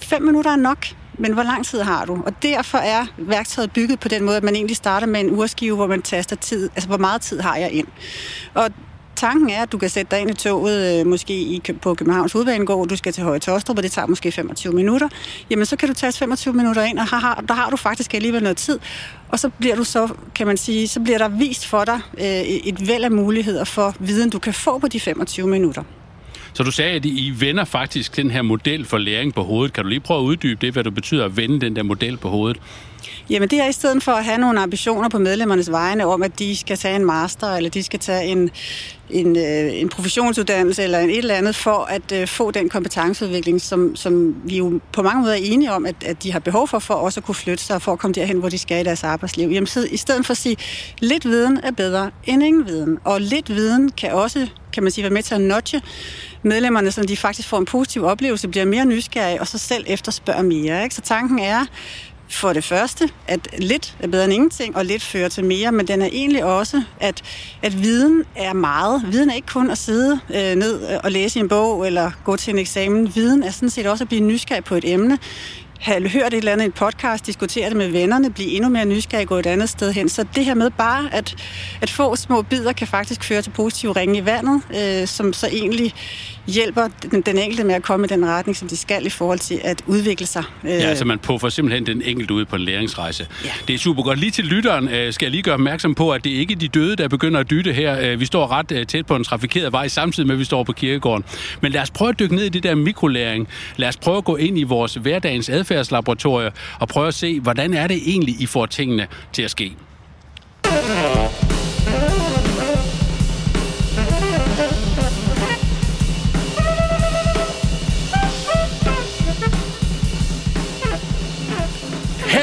Fem 0.00 0.22
minutter 0.22 0.50
er 0.50 0.56
nok, 0.56 0.86
men 1.18 1.32
hvor 1.32 1.42
lang 1.42 1.66
tid 1.66 1.80
har 1.80 2.04
du? 2.04 2.22
Og 2.26 2.42
derfor 2.42 2.78
er 2.78 3.06
værktøjet 3.18 3.72
bygget 3.72 4.00
på 4.00 4.08
den 4.08 4.24
måde, 4.24 4.36
at 4.36 4.42
man 4.42 4.56
egentlig 4.56 4.76
starter 4.76 5.06
med 5.06 5.20
en 5.20 5.30
urskive, 5.30 5.76
hvor 5.76 5.86
man 5.86 6.02
taster 6.02 6.36
tid, 6.36 6.70
altså 6.74 6.88
hvor 6.88 6.98
meget 6.98 7.20
tid 7.20 7.40
har 7.40 7.56
jeg 7.56 7.70
ind. 7.72 7.86
Og 8.54 8.70
tanken 9.18 9.50
er, 9.50 9.62
at 9.62 9.72
du 9.72 9.78
kan 9.78 9.88
sætte 9.88 10.10
dig 10.10 10.20
ind 10.20 10.30
i 10.30 10.34
toget, 10.34 11.00
øh, 11.00 11.06
måske 11.06 11.34
i, 11.34 11.62
på 11.82 11.94
Københavns 11.94 12.32
Hovedbanegård, 12.32 12.88
du 12.88 12.96
skal 12.96 13.12
til 13.12 13.22
Høje 13.22 13.38
Tostrup, 13.38 13.76
og 13.76 13.82
det 13.82 13.92
tager 13.92 14.06
måske 14.06 14.32
25 14.32 14.72
minutter. 14.72 15.08
Jamen, 15.50 15.66
så 15.66 15.76
kan 15.76 15.88
du 15.88 15.94
tage 15.94 16.12
25 16.12 16.54
minutter 16.54 16.82
ind, 16.82 16.98
og 16.98 17.06
har, 17.06 17.44
der 17.48 17.54
har 17.54 17.70
du 17.70 17.76
faktisk 17.76 18.14
alligevel 18.14 18.42
noget 18.42 18.56
tid. 18.56 18.78
Og 19.28 19.38
så 19.38 19.48
bliver 19.48 19.76
du 19.76 19.84
så, 19.84 20.08
kan 20.34 20.46
man 20.46 20.56
sige, 20.56 20.88
så 20.88 21.00
bliver 21.00 21.18
der 21.18 21.28
vist 21.28 21.66
for 21.66 21.84
dig 21.84 22.00
øh, 22.18 22.24
et 22.24 22.88
væld 22.88 23.04
af 23.04 23.10
muligheder 23.10 23.64
for 23.64 23.94
viden, 23.98 24.30
du 24.30 24.38
kan 24.38 24.54
få 24.54 24.78
på 24.78 24.88
de 24.88 25.00
25 25.00 25.48
minutter. 25.48 25.82
Så 26.52 26.62
du 26.62 26.70
sagde, 26.70 26.96
at 26.96 27.04
I 27.04 27.34
vender 27.38 27.64
faktisk 27.64 28.16
den 28.16 28.30
her 28.30 28.42
model 28.42 28.84
for 28.84 28.98
læring 28.98 29.34
på 29.34 29.42
hovedet. 29.42 29.72
Kan 29.72 29.84
du 29.84 29.88
lige 29.88 30.00
prøve 30.00 30.20
at 30.20 30.24
uddybe 30.24 30.66
det, 30.66 30.72
hvad 30.72 30.84
det 30.84 30.94
betyder 30.94 31.24
at 31.24 31.36
vende 31.36 31.60
den 31.60 31.76
der 31.76 31.82
model 31.82 32.16
på 32.16 32.28
hovedet? 32.28 32.60
Jamen 33.30 33.48
det 33.48 33.60
er 33.60 33.68
i 33.68 33.72
stedet 33.72 34.02
for 34.02 34.12
at 34.12 34.24
have 34.24 34.38
nogle 34.38 34.60
ambitioner 34.60 35.08
på 35.08 35.18
medlemmernes 35.18 35.70
vegne 35.70 36.06
om, 36.06 36.22
at 36.22 36.38
de 36.38 36.56
skal 36.56 36.76
tage 36.76 36.96
en 36.96 37.04
master, 37.04 37.56
eller 37.56 37.70
de 37.70 37.82
skal 37.82 38.00
tage 38.00 38.24
en, 38.24 38.50
en, 39.10 39.36
øh, 39.36 39.80
en 39.80 39.88
professionsuddannelse 39.88 40.82
eller 40.82 40.98
en 40.98 41.10
et 41.10 41.18
eller 41.18 41.34
andet 41.34 41.56
for 41.56 41.84
at 41.84 42.12
øh, 42.12 42.28
få 42.28 42.50
den 42.50 42.68
kompetenceudvikling, 42.68 43.60
som, 43.60 43.96
som 43.96 44.36
vi 44.44 44.56
jo 44.56 44.80
på 44.92 45.02
mange 45.02 45.20
måder 45.20 45.34
er 45.34 45.40
enige 45.42 45.72
om, 45.72 45.86
at, 45.86 45.94
at 46.04 46.22
de 46.22 46.32
har 46.32 46.38
behov 46.38 46.68
for, 46.68 46.78
for 46.78 46.94
også 46.94 47.20
at 47.20 47.24
kunne 47.24 47.34
flytte 47.34 47.64
sig 47.64 47.76
og 47.76 47.82
for 47.82 47.92
at 47.92 47.98
komme 47.98 48.14
derhen, 48.14 48.38
hvor 48.38 48.48
de 48.48 48.58
skal 48.58 48.80
i 48.80 48.84
deres 48.84 49.04
arbejdsliv. 49.04 49.48
Jamen 49.48 49.66
så 49.66 49.88
i 49.90 49.96
stedet 49.96 50.26
for 50.26 50.30
at 50.30 50.38
sige, 50.38 50.56
lidt 50.98 51.24
viden 51.24 51.60
er 51.62 51.70
bedre 51.70 52.10
end 52.24 52.42
ingen 52.42 52.66
viden, 52.66 52.98
og 53.04 53.20
lidt 53.20 53.54
viden 53.54 53.90
kan 53.90 54.12
også 54.12 54.48
kan 54.72 54.82
man 54.82 54.92
sige, 54.92 55.02
være 55.02 55.12
med 55.12 55.22
til 55.22 55.34
at 55.34 55.40
notche 55.40 55.82
medlemmerne, 56.42 56.90
så 56.90 57.02
de 57.02 57.16
faktisk 57.16 57.48
får 57.48 57.58
en 57.58 57.64
positiv 57.64 58.04
oplevelse, 58.04 58.48
bliver 58.48 58.64
mere 58.64 58.84
nysgerrige 58.84 59.40
og 59.40 59.46
så 59.46 59.58
selv 59.58 59.84
efterspørger 59.88 60.42
mere. 60.42 60.82
Ikke? 60.82 60.94
Så 60.94 61.00
tanken 61.00 61.38
er, 61.38 61.64
for 62.30 62.52
det 62.52 62.64
første, 62.64 63.10
at 63.26 63.48
lidt 63.58 63.96
er 64.00 64.08
bedre 64.08 64.24
end 64.24 64.32
ingenting, 64.32 64.76
og 64.76 64.84
lidt 64.84 65.02
fører 65.02 65.28
til 65.28 65.44
mere, 65.44 65.72
men 65.72 65.88
den 65.88 66.02
er 66.02 66.08
egentlig 66.12 66.44
også, 66.44 66.82
at, 67.00 67.22
at 67.62 67.82
viden 67.82 68.24
er 68.36 68.52
meget. 68.52 69.02
Viden 69.12 69.30
er 69.30 69.34
ikke 69.34 69.48
kun 69.48 69.70
at 69.70 69.78
sidde 69.78 70.20
øh, 70.34 70.54
ned 70.54 70.82
og 71.04 71.12
læse 71.12 71.38
i 71.38 71.40
en 71.40 71.48
bog 71.48 71.86
eller 71.86 72.10
gå 72.24 72.36
til 72.36 72.52
en 72.52 72.58
eksamen. 72.58 73.14
Viden 73.14 73.42
er 73.42 73.50
sådan 73.50 73.70
set 73.70 73.86
også 73.86 74.04
at 74.04 74.08
blive 74.08 74.20
nysgerrig 74.20 74.64
på 74.64 74.74
et 74.74 74.84
emne 74.84 75.18
have 75.80 76.08
hørt 76.08 76.34
et 76.34 76.38
eller 76.38 76.52
andet 76.52 76.64
i 76.64 76.66
en 76.66 76.72
podcast, 76.72 77.26
diskutere 77.26 77.68
det 77.68 77.76
med 77.76 77.88
vennerne, 77.88 78.30
blive 78.30 78.50
endnu 78.50 78.68
mere 78.68 78.84
nysgerrig, 78.84 79.26
gå 79.26 79.36
et 79.36 79.46
andet 79.46 79.68
sted 79.68 79.92
hen. 79.92 80.08
Så 80.08 80.24
det 80.34 80.44
her 80.44 80.54
med 80.54 80.70
bare 80.70 81.08
at, 81.12 81.36
at 81.80 81.90
få 81.90 82.16
små 82.16 82.42
bidder 82.42 82.72
kan 82.72 82.86
faktisk 82.86 83.24
føre 83.24 83.42
til 83.42 83.50
positive 83.50 83.92
ringe 83.92 84.18
i 84.18 84.24
vandet, 84.24 84.62
øh, 84.76 85.08
som 85.08 85.32
så 85.32 85.46
egentlig 85.46 85.94
hjælper 86.48 86.88
den, 87.10 87.20
den 87.20 87.38
enkelte 87.38 87.64
med 87.64 87.74
at 87.74 87.82
komme 87.82 88.06
i 88.06 88.08
den 88.08 88.26
retning, 88.26 88.56
som 88.56 88.68
de 88.68 88.76
skal 88.76 89.06
i 89.06 89.10
forhold 89.10 89.38
til 89.38 89.60
at 89.64 89.82
udvikle 89.86 90.26
sig. 90.26 90.44
Ja, 90.64 90.70
altså 90.70 91.04
man 91.04 91.18
puffer 91.18 91.48
simpelthen 91.48 91.86
den 91.86 92.02
enkelte 92.02 92.34
ud 92.34 92.44
på 92.44 92.56
en 92.56 92.62
læringsrejse. 92.62 93.26
Ja. 93.44 93.50
Det 93.68 93.74
er 93.74 93.78
super 93.78 94.02
godt. 94.02 94.18
Lige 94.18 94.30
til 94.30 94.44
lytteren 94.44 94.88
øh, 94.88 95.12
skal 95.12 95.26
jeg 95.26 95.30
lige 95.30 95.42
gøre 95.42 95.54
opmærksom 95.54 95.94
på, 95.94 96.10
at 96.10 96.24
det 96.24 96.30
ikke 96.30 96.54
er 96.54 96.58
de 96.58 96.68
døde, 96.68 96.96
der 96.96 97.08
begynder 97.08 97.40
at 97.40 97.50
dytte 97.50 97.72
her. 97.72 97.98
Øh, 98.00 98.20
vi 98.20 98.24
står 98.24 98.52
ret 98.52 98.72
øh, 98.72 98.86
tæt 98.86 99.06
på 99.06 99.16
en 99.16 99.24
trafikeret 99.24 99.72
vej, 99.72 99.88
samtidig 99.88 100.26
med, 100.26 100.34
at 100.34 100.38
vi 100.38 100.44
står 100.44 100.64
på 100.64 100.72
kirkegården. 100.72 101.24
Men 101.60 101.72
lad 101.72 101.82
os 101.82 101.90
prøve 101.90 102.08
at 102.08 102.18
dykke 102.18 102.34
ned 102.34 102.44
i 102.44 102.48
det 102.48 102.62
der 102.62 102.74
mikrolæring. 102.74 103.48
Lad 103.76 103.88
os 103.88 103.96
prøve 103.96 104.16
at 104.16 104.24
gå 104.24 104.36
ind 104.36 104.58
i 104.58 104.62
vores 104.62 104.94
hverdagens 104.94 105.48
adfærdslaboratorier 105.48 106.50
og 106.80 106.88
prøve 106.88 107.08
at 107.08 107.14
se, 107.14 107.40
hvordan 107.40 107.74
er 107.74 107.86
det 107.86 107.96
egentlig, 108.06 108.40
I 108.40 108.46
får 108.46 108.66
tingene 108.66 109.06
til 109.32 109.42
at 109.42 109.50
ske. 109.50 109.76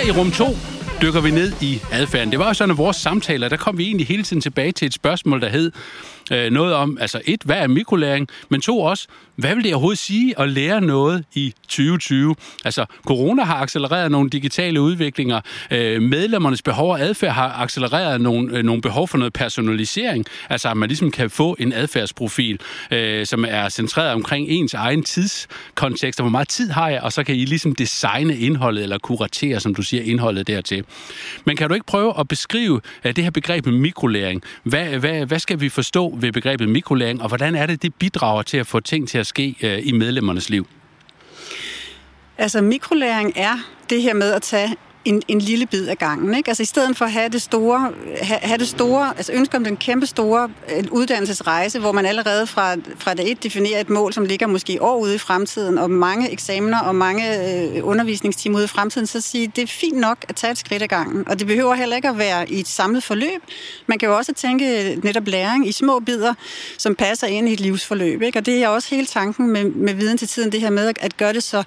I 0.08 0.12
rum 0.12 0.32
2 0.32 0.46
dykker 1.02 1.22
vi 1.22 1.32
ned 1.32 1.52
i 1.62 1.82
adfærden. 1.92 2.32
Det 2.32 2.40
var 2.40 2.48
jo 2.48 2.54
sådan, 2.54 2.72
at 2.72 2.78
vores 2.78 2.98
samtaler, 2.98 3.50
der 3.50 3.58
kom 3.58 3.78
vi 3.78 3.86
egentlig 3.86 4.08
hele 4.08 4.24
tiden 4.24 4.42
tilbage 4.42 4.72
til 4.72 4.86
et 4.86 4.94
spørgsmål, 4.94 5.42
der 5.42 5.50
hed 5.50 5.72
øh, 6.32 6.52
noget 6.52 6.74
om, 6.74 6.98
altså 7.02 7.22
et, 7.26 7.42
hvad 7.46 7.58
er 7.58 7.68
mikrolæring? 7.68 8.28
Men 8.50 8.62
to 8.62 8.80
også, 8.80 9.08
hvad 9.36 9.56
vil 9.56 9.64
det 9.64 9.74
overhovedet 9.74 10.00
sige 10.00 10.40
at 10.40 10.50
lære 10.50 10.82
noget 10.82 11.26
i 11.34 11.54
2020? 11.68 12.36
Altså, 12.66 12.86
corona 13.06 13.44
har 13.44 13.56
accelereret 13.56 14.12
nogle 14.12 14.30
digitale 14.30 14.82
udviklinger. 14.82 15.42
Øh, 15.72 16.02
medlemmernes 16.02 16.62
behov 16.62 16.92
og 16.92 17.02
adfærd 17.02 17.34
har 17.34 17.54
accelereret 17.54 18.22
nogle, 18.22 18.58
øh, 18.58 18.64
nogle 18.64 18.82
behov 18.82 19.08
for 19.08 19.18
noget 19.18 19.34
personalisering. 19.34 20.26
Altså, 20.50 20.70
at 20.70 20.78
man 20.78 20.90
ligesom 20.90 21.12
kan 21.12 21.30
få 21.30 21.56
en 21.60 21.74
adfærdsprofil, 21.74 22.60
øh, 22.92 23.26
som 23.26 23.46
er 23.48 23.70
centreret 23.70 24.14
omkring 24.14 24.50
ens 24.50 24.74
egen 24.74 25.04
tidskontekst, 25.04 26.20
og 26.20 26.24
hvor 26.24 26.32
meget 26.32 26.50
tid 26.50 26.70
har 26.70 26.90
jeg, 26.90 27.02
og 27.02 27.14
så 27.14 27.24
kan 27.24 27.36
I 27.36 27.46
ligesom 27.46 27.76
designe 27.76 28.38
indholdet, 28.38 28.84
eller 28.84 28.98
kuratere, 28.98 29.60
som 29.60 29.76
du 29.76 29.82
siger, 29.82 30.04
indholdet 30.04 30.48
dertil. 30.48 30.84
Men 31.46 31.58
kan 31.58 31.70
du 31.70 31.74
ikke 31.74 31.86
prøve 31.86 32.20
at 32.20 32.28
beskrive 32.28 32.82
øh, 33.06 33.16
det 33.16 33.24
her 33.24 33.32
begreb 33.32 33.66
med 33.66 33.74
mikrolæring? 33.74 34.44
Hvad, 34.64 34.86
hvad, 34.86 35.26
hvad 35.26 35.40
skal 35.40 35.60
vi 35.60 35.70
forstå 35.70 36.16
ved 36.22 36.32
begrebet 36.32 36.70
mikrolæring, 36.70 37.22
og 37.22 37.28
hvordan 37.28 37.56
er 37.56 37.66
det, 37.66 37.82
det 37.82 37.96
bidrager 37.96 38.42
til 38.42 38.58
at 38.58 38.68
få 38.68 38.80
ting 38.80 39.10
til 39.10 39.18
at 39.18 39.25
ske 39.26 39.56
øh, 39.62 39.88
i 39.88 39.92
medlemmernes 39.92 40.50
liv? 40.50 40.68
Altså 42.38 42.62
mikrolæring 42.62 43.34
er 43.36 43.58
det 43.90 44.02
her 44.02 44.14
med 44.14 44.32
at 44.32 44.42
tage 44.42 44.76
en, 45.06 45.22
en 45.28 45.40
lille 45.40 45.66
bid 45.66 45.88
af 45.88 45.98
gangen. 45.98 46.36
Ikke? 46.36 46.50
Altså 46.50 46.64
i 46.64 46.66
stedet 46.66 46.98
for 46.98 47.06
at 47.06 47.12
have 47.12 47.30
det 47.30 47.42
store, 47.42 47.92
have, 48.22 48.40
have 48.42 48.58
det 48.58 48.68
store 48.68 49.14
altså 49.18 49.32
ønske 49.34 49.58
om 49.58 49.64
den 49.64 49.78
kæmpe 49.78 50.06
store 50.06 50.50
øh, 50.78 50.84
uddannelsesrejse, 50.92 51.80
hvor 51.80 51.92
man 51.92 52.06
allerede 52.06 52.48
fra, 52.48 52.76
fra 52.98 53.14
dag 53.14 53.32
et 53.32 53.44
definerer 53.44 53.80
et 53.80 53.90
mål, 53.90 54.14
som 54.14 54.26
ligger 54.26 54.48
måske 54.48 54.82
år 54.82 54.98
ude 54.98 55.16
i 55.16 55.18
fremtiden, 55.18 55.78
og 55.78 55.92
mange 55.92 56.32
eksamener 56.32 56.80
og 56.80 56.96
mange 56.96 57.24
øh, 57.62 57.88
undervisningstimer 57.88 58.58
ude 58.58 58.66
i 58.66 58.68
fremtiden, 58.68 59.08
så 59.08 59.22
sige, 59.22 59.52
det 59.56 59.62
er 59.62 59.68
fint 59.68 59.98
nok 59.98 60.18
at 60.30 60.36
tage 60.36 60.52
et 60.52 60.58
skridt 60.58 60.82
af 60.82 60.90
gangen. 60.90 61.28
Og 61.28 61.40
det 61.40 61.48
behøver 61.48 61.76
heller 61.76 61.96
ikke 61.96 62.10
at 62.10 62.18
være 62.18 62.52
i 62.52 62.60
et 62.60 62.68
samlet 62.68 63.04
forløb. 63.04 63.42
Man 63.88 64.00
kan 64.00 64.10
jo 64.10 64.18
også 64.18 64.34
tænke 64.34 64.92
øh, 64.92 65.04
netop 65.04 65.28
læring 65.28 65.68
i 65.68 65.72
små 65.72 66.00
bidder, 66.00 66.34
som 66.78 66.96
passer 66.96 67.28
ind 67.28 67.50
i 67.50 67.54
et 67.54 67.60
livsforløb. 67.60 68.22
Ikke? 68.22 68.40
Og 68.40 68.46
det 68.46 68.64
er 68.64 68.68
også 68.68 68.90
hele 68.90 69.06
tanken 69.06 69.48
med, 69.48 69.64
med 69.66 69.94
viden 69.94 70.18
til 70.18 70.28
tiden, 70.28 70.52
det 70.52 70.62
her 70.62 70.70
med 70.70 70.94
at 71.00 71.18
gøre 71.18 71.34
det 71.34 71.44
så 71.44 71.64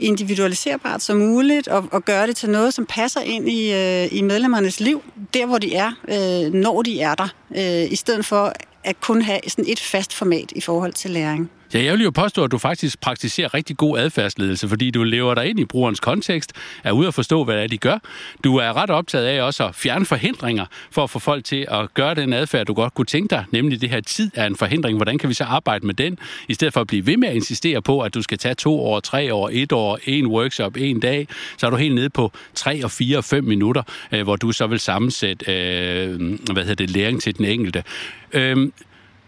individualiserbart 0.00 1.02
som 1.02 1.16
muligt, 1.16 1.68
og, 1.68 1.88
og 1.92 2.04
gøre 2.04 2.26
det 2.26 2.36
til 2.36 2.50
noget, 2.50 2.74
som 2.80 2.86
passer 2.86 3.20
ind 3.20 3.48
i, 3.48 3.72
øh, 3.72 4.08
i 4.18 4.22
medlemmernes 4.22 4.80
liv, 4.80 5.02
der 5.34 5.46
hvor 5.46 5.58
de 5.58 5.74
er, 5.74 5.92
øh, 6.08 6.52
når 6.54 6.82
de 6.82 7.00
er 7.00 7.14
der, 7.14 7.28
øh, 7.56 7.92
i 7.92 7.96
stedet 7.96 8.24
for 8.24 8.52
at 8.84 9.00
kun 9.00 9.22
have 9.22 9.40
sådan 9.46 9.64
et 9.68 9.80
fast 9.80 10.14
format 10.14 10.52
i 10.56 10.60
forhold 10.60 10.92
til 10.92 11.10
læring. 11.10 11.50
Ja, 11.74 11.84
jeg 11.84 11.92
vil 11.92 12.04
jo 12.04 12.10
påstå, 12.10 12.44
at 12.44 12.50
du 12.50 12.58
faktisk 12.58 13.00
praktiserer 13.00 13.54
rigtig 13.54 13.76
god 13.76 13.98
adfærdsledelse, 13.98 14.68
fordi 14.68 14.90
du 14.90 15.02
lever 15.02 15.34
dig 15.34 15.46
ind 15.46 15.60
i 15.60 15.64
brugerens 15.64 16.00
kontekst, 16.00 16.52
er 16.84 16.92
ude 16.92 17.08
at 17.08 17.14
forstå, 17.14 17.44
hvad 17.44 17.56
det 17.56 17.64
er, 17.64 17.68
de 17.68 17.78
gør. 17.78 17.98
Du 18.44 18.56
er 18.56 18.76
ret 18.76 18.90
optaget 18.90 19.26
af 19.26 19.42
også 19.42 19.66
at 19.66 19.74
fjerne 19.74 20.06
forhindringer 20.06 20.66
for 20.90 21.04
at 21.04 21.10
få 21.10 21.18
folk 21.18 21.44
til 21.44 21.66
at 21.70 21.94
gøre 21.94 22.14
den 22.14 22.32
adfærd, 22.32 22.66
du 22.66 22.74
godt 22.74 22.94
kunne 22.94 23.06
tænke 23.06 23.30
dig, 23.30 23.44
nemlig 23.50 23.80
det 23.80 23.90
her 23.90 24.00
tid 24.00 24.30
er 24.34 24.46
en 24.46 24.56
forhindring. 24.56 24.96
Hvordan 24.96 25.18
kan 25.18 25.28
vi 25.28 25.34
så 25.34 25.44
arbejde 25.44 25.86
med 25.86 25.94
den, 25.94 26.18
i 26.48 26.54
stedet 26.54 26.74
for 26.74 26.80
at 26.80 26.86
blive 26.86 27.06
ved 27.06 27.16
med 27.16 27.28
at 27.28 27.34
insistere 27.34 27.82
på, 27.82 28.00
at 28.00 28.14
du 28.14 28.22
skal 28.22 28.38
tage 28.38 28.54
to 28.54 28.80
år, 28.80 29.00
tre 29.00 29.34
år, 29.34 29.50
et 29.52 29.72
år, 29.72 29.98
en 30.04 30.26
workshop, 30.26 30.76
en 30.76 31.00
dag, 31.00 31.28
så 31.58 31.66
er 31.66 31.70
du 31.70 31.76
helt 31.76 31.94
nede 31.94 32.10
på 32.10 32.32
tre 32.54 32.84
og 32.84 32.90
fire 32.90 33.18
og 33.18 33.24
fem 33.24 33.44
minutter, 33.44 33.82
øh, 34.12 34.22
hvor 34.22 34.36
du 34.36 34.52
så 34.52 34.66
vil 34.66 34.80
sammensætte 34.80 35.52
øh, 35.52 36.38
hvad 36.52 36.62
hedder 36.64 36.74
det, 36.74 36.90
læring 36.90 37.22
til 37.22 37.38
den 37.38 37.44
enkelte. 37.44 37.84
Øh, 38.32 38.68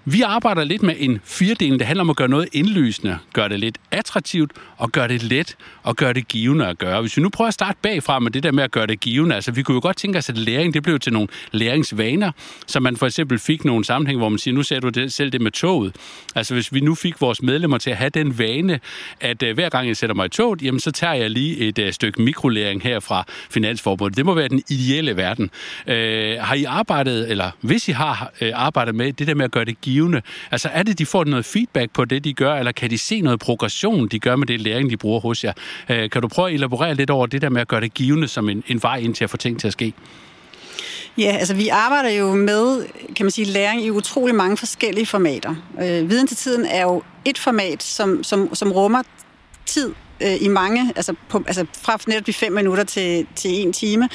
vi 0.05 0.23
arbejder 0.23 0.65
lidt 0.65 0.83
med 0.83 0.95
en 0.99 1.21
firedeling, 1.25 1.81
der 1.81 1.87
handler 1.87 2.01
om 2.01 2.11
at 2.11 2.17
gøre 2.17 2.29
noget 2.29 2.49
indlysende, 2.53 3.19
gøre 3.33 3.49
det 3.49 3.61
lidt 3.61 3.79
attraktivt 3.91 4.53
og 4.77 4.93
gøre 4.93 5.09
det 5.09 5.23
let 5.23 5.57
og 5.83 5.97
gøre 5.97 6.13
det 6.13 6.29
givende 6.29 6.67
at 6.67 6.79
gøre. 6.79 7.01
Hvis 7.01 7.17
vi 7.17 7.23
nu 7.23 7.29
prøver 7.29 7.49
at 7.49 7.55
starte 7.55 7.79
bagfra 7.83 8.19
med 8.19 8.31
det 8.31 8.43
der 8.43 8.53
med 8.53 8.65
at 8.65 8.71
gøre 8.71 8.87
det 8.87 9.01
givende, 9.01 9.35
altså 9.35 9.53
vi 9.53 9.63
kunne 9.63 9.75
jo 9.75 9.81
godt 9.83 9.97
tænke 9.97 10.19
os, 10.19 10.29
at 10.29 10.39
læring 10.39 10.75
det 10.75 10.83
blev 10.83 10.99
til 10.99 11.13
nogle 11.13 11.29
læringsvaner, 11.53 12.33
så 12.67 12.81
man 12.81 12.97
for 12.97 13.07
eksempel 13.07 13.39
fik 13.39 13.65
nogle 13.65 13.85
sammenhæng, 13.85 14.19
hvor 14.19 14.29
man 14.29 14.39
siger, 14.39 14.55
nu 14.55 14.63
ser 14.63 14.81
du 14.81 14.89
det, 14.89 15.13
selv 15.13 15.31
det 15.31 15.41
med 15.41 15.51
toget. 15.51 15.97
Altså 16.35 16.55
hvis 16.55 16.75
vi 16.75 16.81
nu 16.81 16.95
fik 16.95 17.21
vores 17.21 17.43
medlemmer 17.43 17.79
til 17.79 17.91
at 17.91 17.97
have 17.97 18.11
den 18.11 18.39
vane, 18.39 18.81
at 19.21 19.43
uh, 19.43 19.51
hver 19.51 19.69
gang 19.69 19.89
jeg 19.89 19.97
sætter 19.97 20.15
mig 20.15 20.27
i 20.27 20.29
toget, 20.29 20.63
jamen 20.63 20.81
så 20.81 20.91
tager 20.91 21.15
jeg 21.15 21.31
lige 21.31 21.57
et 21.57 21.79
uh, 21.79 21.91
stykke 21.91 22.23
mikrolæring 22.23 22.83
her 22.83 23.01
fra 23.01 23.25
Finansforbundet. 23.51 24.17
Det 24.17 24.27
må 24.27 24.35
være 24.35 24.49
den 24.49 24.63
ideelle 24.69 25.17
verden. 25.17 25.51
Uh, 25.87 25.93
har 26.41 26.55
I 26.55 26.65
arbejdet, 26.65 27.31
eller 27.31 27.51
hvis 27.61 27.89
I 27.89 27.93
har 27.93 28.33
uh, 28.43 28.49
arbejdet 28.55 28.95
med 28.95 29.13
det 29.13 29.27
der 29.27 29.35
med 29.35 29.45
at 29.45 29.51
gøre 29.51 29.65
det 29.65 29.81
givende, 29.81 29.92
givende? 29.93 30.23
Altså 30.51 30.69
er 30.73 30.83
det, 30.83 30.99
de 30.99 31.07
får 31.07 31.25
noget 31.25 31.45
feedback 31.45 31.93
på 31.93 32.05
det, 32.05 32.25
de 32.25 32.35
gør, 32.35 32.55
eller 32.55 32.73
kan 32.73 32.91
de 32.91 32.99
se 32.99 33.21
noget 33.21 33.41
progression, 33.41 34.09
de 34.09 34.19
gør 34.19 34.37
med 34.37 34.47
det 34.47 34.61
læring, 34.61 34.91
de 34.91 34.97
bruger 34.97 35.21
hos 35.21 35.45
jer? 35.45 35.53
Øh, 35.89 36.11
kan 36.11 36.23
du 36.23 36.29
prøve 36.29 36.49
at 36.49 36.55
elaborere 36.55 36.95
lidt 36.95 37.11
over 37.11 37.27
det 37.27 37.43
der 37.43 37.49
med 37.49 37.61
at 37.61 37.69
gøre 37.69 37.81
det 37.81 37.95
givende 37.95 38.29
som 38.29 38.49
en, 38.49 38.65
en 38.67 38.83
vej 38.83 38.97
ind 38.97 39.15
til 39.15 39.25
at 39.25 39.31
få 39.31 39.37
ting 39.37 39.61
til 39.61 39.67
at 39.67 39.73
ske? 39.73 39.93
Ja, 41.19 41.37
altså 41.39 41.55
vi 41.55 41.69
arbejder 41.69 42.11
jo 42.11 42.35
med, 42.35 42.87
kan 43.17 43.27
man 43.27 43.31
sige, 43.31 43.45
læring 43.45 43.85
i 43.85 43.91
utrolig 43.91 44.35
mange 44.35 44.57
forskellige 44.57 45.07
formater. 45.07 45.55
Øh, 45.83 46.11
viden 46.11 46.27
til 46.27 46.37
tiden 46.37 46.65
er 46.65 46.83
jo 46.83 47.03
et 47.25 47.39
format, 47.39 47.83
som, 47.83 48.25
som, 48.25 48.55
som 48.55 48.73
rummer 48.73 49.03
tid 49.67 49.95
øh, 50.25 50.37
i 50.41 50.49
mange, 50.49 50.93
altså, 50.97 51.15
på, 51.29 51.43
altså 51.47 51.67
fra 51.83 51.99
netop 52.07 52.27
de 52.27 52.33
fem 52.33 52.53
minutter 52.53 52.85
til, 52.85 53.27
til 53.37 53.51
en 53.51 53.73
time. 53.73 54.09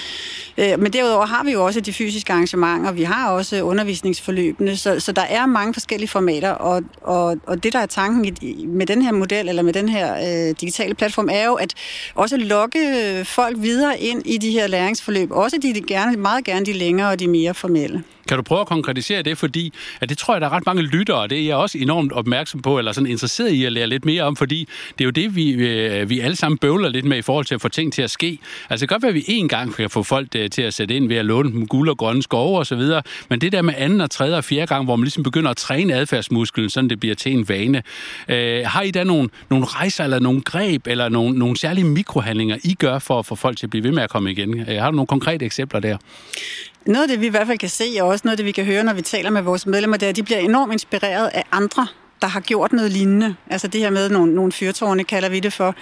Øh, 0.57 0.79
men 0.79 0.93
derudover 0.93 1.25
har 1.25 1.43
vi 1.43 1.51
jo 1.51 1.65
også 1.65 1.81
de 1.81 1.93
fysiske 1.93 2.33
arrangementer, 2.33 2.91
vi 2.91 3.03
har 3.03 3.31
også 3.31 3.61
undervisningsforløbene, 3.61 4.77
så, 4.77 4.99
så 4.99 5.11
der 5.11 5.21
er 5.21 5.45
mange 5.45 5.73
forskellige 5.73 6.09
formater, 6.09 6.51
og, 6.51 6.83
og, 7.01 7.37
og 7.45 7.63
det 7.63 7.73
der 7.73 7.79
er 7.79 7.85
tanken 7.85 8.37
med 8.67 8.85
den 8.85 9.01
her 9.01 9.11
model, 9.11 9.49
eller 9.49 9.63
med 9.63 9.73
den 9.73 9.89
her 9.89 10.15
øh, 10.15 10.55
digitale 10.61 10.93
platform, 10.93 11.29
er 11.31 11.45
jo 11.45 11.53
at 11.53 11.73
også 12.15 12.37
lokke 12.37 13.21
folk 13.25 13.57
videre 13.59 13.99
ind 13.99 14.21
i 14.25 14.37
de 14.37 14.51
her 14.51 14.67
læringsforløb, 14.67 15.31
også 15.31 15.57
de, 15.61 15.73
de 15.73 15.81
gerne, 15.81 16.17
meget 16.17 16.43
gerne 16.43 16.65
de 16.65 16.73
længere 16.73 17.09
og 17.09 17.19
de 17.19 17.27
mere 17.27 17.53
formelle. 17.53 18.03
Kan 18.27 18.37
du 18.37 18.43
prøve 18.43 18.61
at 18.61 18.67
konkretisere 18.67 19.21
det, 19.21 19.37
fordi 19.37 19.73
at 20.01 20.09
det 20.09 20.17
tror 20.17 20.33
jeg, 20.33 20.41
der 20.41 20.47
er 20.47 20.51
ret 20.51 20.65
mange 20.65 20.81
lyttere, 20.81 21.17
og 21.17 21.29
det 21.29 21.39
er 21.41 21.45
jeg 21.45 21.55
også 21.55 21.77
enormt 21.77 22.11
opmærksom 22.11 22.61
på, 22.61 22.77
eller 22.77 22.91
sådan 22.91 23.09
interesseret 23.09 23.51
i 23.51 23.65
at 23.65 23.71
lære 23.71 23.87
lidt 23.87 24.05
mere 24.05 24.23
om, 24.23 24.35
fordi 24.35 24.67
det 24.97 25.03
er 25.03 25.05
jo 25.05 25.11
det, 25.11 25.35
vi, 25.35 25.51
øh, 25.51 26.09
vi 26.09 26.19
alle 26.19 26.35
sammen 26.35 26.57
bøvler 26.57 26.89
lidt 26.89 27.05
med 27.05 27.17
i 27.17 27.21
forhold 27.21 27.45
til 27.45 27.55
at 27.55 27.61
få 27.61 27.69
ting 27.69 27.93
til 27.93 28.01
at 28.01 28.11
ske. 28.11 28.39
Altså 28.69 28.83
det 28.83 28.89
kan 28.89 28.95
godt 28.95 29.03
være, 29.03 29.09
at 29.09 29.15
vi 29.15 29.25
en 29.27 29.47
gang 29.47 29.75
kan 29.75 29.89
få 29.89 30.03
folk 30.03 30.27
øh, 30.35 30.49
til 30.49 30.61
at 30.61 30.73
sætte 30.73 30.95
ind 30.95 31.07
ved 31.07 31.15
at 31.15 31.25
låne 31.25 31.51
dem 31.51 31.67
guld 31.67 31.89
og 31.89 31.97
grønne 31.97 32.23
skove 32.23 32.59
osv., 32.59 32.81
men 33.29 33.41
det 33.41 33.51
der 33.51 33.61
med 33.61 33.73
anden 33.77 34.01
og 34.01 34.11
tredje 34.11 34.37
og 34.37 34.43
fjerde 34.43 34.67
gang, 34.67 34.85
hvor 34.85 34.95
man 34.95 35.03
ligesom 35.03 35.23
begynder 35.23 35.51
at 35.51 35.57
træne 35.57 35.93
adfærdsmusklen, 35.93 36.69
så 36.69 36.81
det 36.81 36.99
bliver 36.99 37.15
til 37.15 37.31
en 37.31 37.49
vane. 37.49 37.83
Øh, 38.29 38.61
har 38.65 38.81
I 38.81 38.91
da 38.91 39.03
nogle, 39.03 39.29
nogle 39.49 39.65
rejser, 39.65 40.03
eller 40.03 40.19
nogle 40.19 40.41
greb, 40.41 40.87
eller 40.87 41.09
nogle, 41.09 41.39
nogle 41.39 41.57
særlige 41.57 41.85
mikrohandlinger, 41.85 42.57
I 42.63 42.73
gør 42.73 42.99
for 42.99 43.19
at 43.19 43.25
få 43.25 43.35
folk 43.35 43.57
til 43.57 43.65
at 43.65 43.69
blive 43.69 43.83
ved 43.83 43.91
med 43.91 44.03
at 44.03 44.09
komme 44.09 44.31
igen? 44.31 44.59
Øh, 44.59 44.67
har 44.67 44.91
du 44.91 44.95
nogle 44.95 45.07
konkrete 45.07 45.45
eksempler 45.45 45.79
der? 45.79 45.97
Noget 46.87 47.03
af 47.03 47.07
det, 47.07 47.21
vi 47.21 47.25
i 47.25 47.29
hvert 47.29 47.47
fald 47.47 47.57
kan 47.57 47.69
se, 47.69 47.97
og 48.01 48.07
også 48.07 48.21
noget 48.25 48.33
af 48.33 48.37
det, 48.37 48.45
vi 48.45 48.51
kan 48.51 48.65
høre, 48.65 48.83
når 48.83 48.93
vi 48.93 49.01
taler 49.01 49.29
med 49.29 49.41
vores 49.41 49.65
medlemmer, 49.65 49.97
det 49.97 50.05
er, 50.05 50.09
at 50.09 50.15
de 50.15 50.23
bliver 50.23 50.39
enormt 50.39 50.73
inspireret 50.73 51.27
af 51.33 51.43
andre 51.51 51.87
der 52.21 52.27
har 52.27 52.39
gjort 52.39 52.73
noget 52.73 52.91
lignende. 52.91 53.35
Altså 53.49 53.67
det 53.67 53.81
her 53.81 53.89
med 53.89 54.09
nogle, 54.09 54.35
nogle 54.35 54.51
fyrtårne, 54.51 55.03
kalder 55.03 55.29
vi 55.29 55.39
det 55.39 55.53
for. 55.53 55.75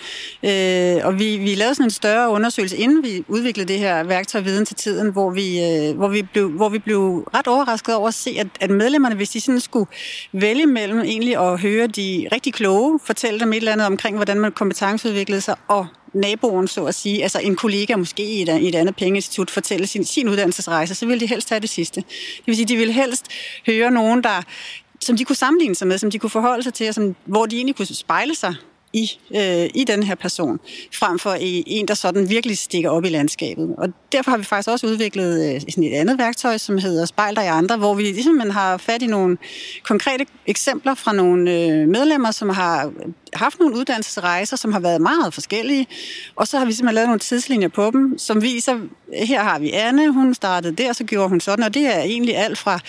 Øh, 0.44 1.06
og 1.06 1.20
vi, 1.20 1.38
vi 1.38 1.56
lavede 1.56 1.76
sådan 1.76 1.86
en 1.86 1.92
større 1.92 2.30
undersøgelse, 2.30 2.78
inden 2.78 3.04
vi 3.04 3.24
udviklede 3.28 3.68
det 3.68 3.80
her 3.80 4.04
værktøj 4.04 4.42
Viden 4.42 4.66
til 4.66 4.76
Tiden, 4.76 5.12
hvor 5.12 5.30
vi, 5.30 5.64
øh, 5.64 5.98
hvor 5.98 6.08
vi, 6.08 6.22
blev, 6.22 6.50
hvor 6.50 6.70
vi 6.70 6.80
blev 6.80 7.28
ret 7.34 7.48
overrasket 7.48 7.96
over 7.96 8.08
at 8.08 8.14
se, 8.14 8.36
at, 8.40 8.48
at 8.60 8.70
medlemmerne, 8.70 9.16
hvis 9.16 9.30
de 9.30 9.42
sådan 9.42 9.60
skulle 9.60 9.90
vælge 10.34 10.66
mellem 10.66 11.00
egentlig 11.00 11.38
at 11.38 11.60
høre 11.60 11.88
de 11.88 12.28
rigtig 12.32 12.54
kloge, 12.54 13.00
fortælle 13.06 13.40
dem 13.40 13.54
et 13.54 13.58
eller 13.58 13.72
andet 13.72 13.88
omkring, 13.88 14.16
hvordan 14.16 14.40
man 14.40 14.52
kompetenceudviklede 14.52 15.42
sig, 15.42 15.56
og 15.68 15.88
naboen, 16.16 16.68
så 16.68 16.86
at 16.86 16.96
sige, 16.96 17.24
altså 17.24 17.40
en 17.40 17.56
kollega 17.56 17.96
måske 17.96 18.24
i 18.24 18.42
et, 18.42 18.62
i 18.62 18.68
et 18.68 18.76
andet 18.76 18.96
pengeinstitut, 18.96 19.52
fortælle 19.52 19.88
sin, 19.88 20.06
sin 20.06 20.30
uddannelsesrejse, 20.30 20.96
så 20.96 21.06
ville 21.06 21.20
de 21.20 21.28
helst 21.28 21.50
have 21.50 21.60
det 21.60 21.70
sidste. 21.70 22.02
Det 22.38 22.44
vil 22.46 22.56
sige, 22.56 22.66
de 22.66 22.78
ville 22.78 22.94
helst 22.94 23.26
høre 23.68 23.92
nogen, 23.92 24.24
der 24.24 24.42
som 25.00 25.18
de 25.18 25.26
kunne 25.26 25.36
sammenligne 25.36 25.76
sig 25.76 25.88
med, 25.88 25.98
som 25.98 26.12
de 26.12 26.20
kunne 26.20 26.30
forholde 26.30 26.64
sig 26.64 26.74
til, 26.74 26.88
og 26.88 26.94
som, 26.94 27.16
hvor 27.26 27.46
de 27.46 27.56
egentlig 27.56 27.76
kunne 27.76 27.86
spejle 27.86 28.36
sig 28.36 28.56
i, 28.96 29.20
øh, 29.36 29.70
i 29.74 29.84
den 29.84 30.04
her 30.04 30.16
person, 30.16 30.60
frem 30.94 31.20
for 31.20 31.38
en, 31.40 31.88
der 31.88 31.94
sådan 31.94 32.30
virkelig 32.30 32.58
stikker 32.58 32.90
op 32.90 33.06
i 33.06 33.10
landskabet. 33.10 33.76
Og 33.78 33.90
derfor 34.12 34.32
har 34.32 34.38
vi 34.38 34.44
faktisk 34.44 34.70
også 34.70 34.88
udviklet 34.88 35.56
øh, 35.56 35.62
sådan 35.62 35.84
et 35.84 35.94
andet 35.94 36.18
værktøj, 36.18 36.58
som 36.58 36.78
hedder 36.78 37.06
Spejl 37.06 37.36
dig 37.36 37.44
i 37.44 37.48
andre, 37.48 37.78
hvor 37.78 37.94
vi 37.94 38.04
ligesom 38.04 38.36
man 38.36 38.52
har 38.52 38.78
fat 38.78 39.02
i 39.02 39.08
nogle 39.08 39.38
konkrete 39.84 40.26
eksempler 40.46 40.94
fra 40.94 41.14
nogle 41.14 41.52
øh, 41.52 41.88
medlemmer, 41.88 42.32
som 42.32 42.50
har 42.50 42.92
haft 43.34 43.60
nogle 43.60 43.76
uddannelsesrejser, 43.76 44.58
som 44.58 44.74
har 44.74 44.80
været 44.80 45.02
meget 45.02 45.34
forskellige, 45.34 45.88
og 46.36 46.48
så 46.48 46.58
har 46.58 46.66
vi 46.66 46.74
simpelthen 46.74 46.96
lavet 46.96 47.08
nogle 47.08 47.20
tidslinjer 47.20 47.68
på 47.68 47.92
dem, 47.92 48.18
som 48.18 48.42
viser, 48.42 48.80
her 49.14 49.44
har 49.44 49.60
vi 49.60 49.72
Anne, 49.72 50.12
hun 50.12 50.34
startede 50.34 50.76
der, 50.76 50.94
så 50.94 51.04
gjorde 51.04 51.30
hun 51.30 51.40
sådan, 51.40 51.66
og 51.66 51.74
det 51.74 51.86
er 51.96 52.02
egentlig 52.02 52.38
alt 52.38 52.58
fra 52.58 52.80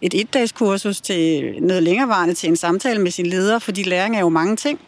et 0.00 0.14
etdagskursus 0.14 1.00
til 1.00 1.54
noget 1.60 1.82
længerevarende 1.82 2.34
til 2.34 2.48
en 2.48 2.56
samtale 2.56 3.00
med 3.00 3.10
sin 3.10 3.26
leder, 3.26 3.58
fordi 3.58 3.82
læring 3.82 4.16
er 4.16 4.20
jo 4.20 4.28
mange 4.28 4.56
ting. 4.56 4.80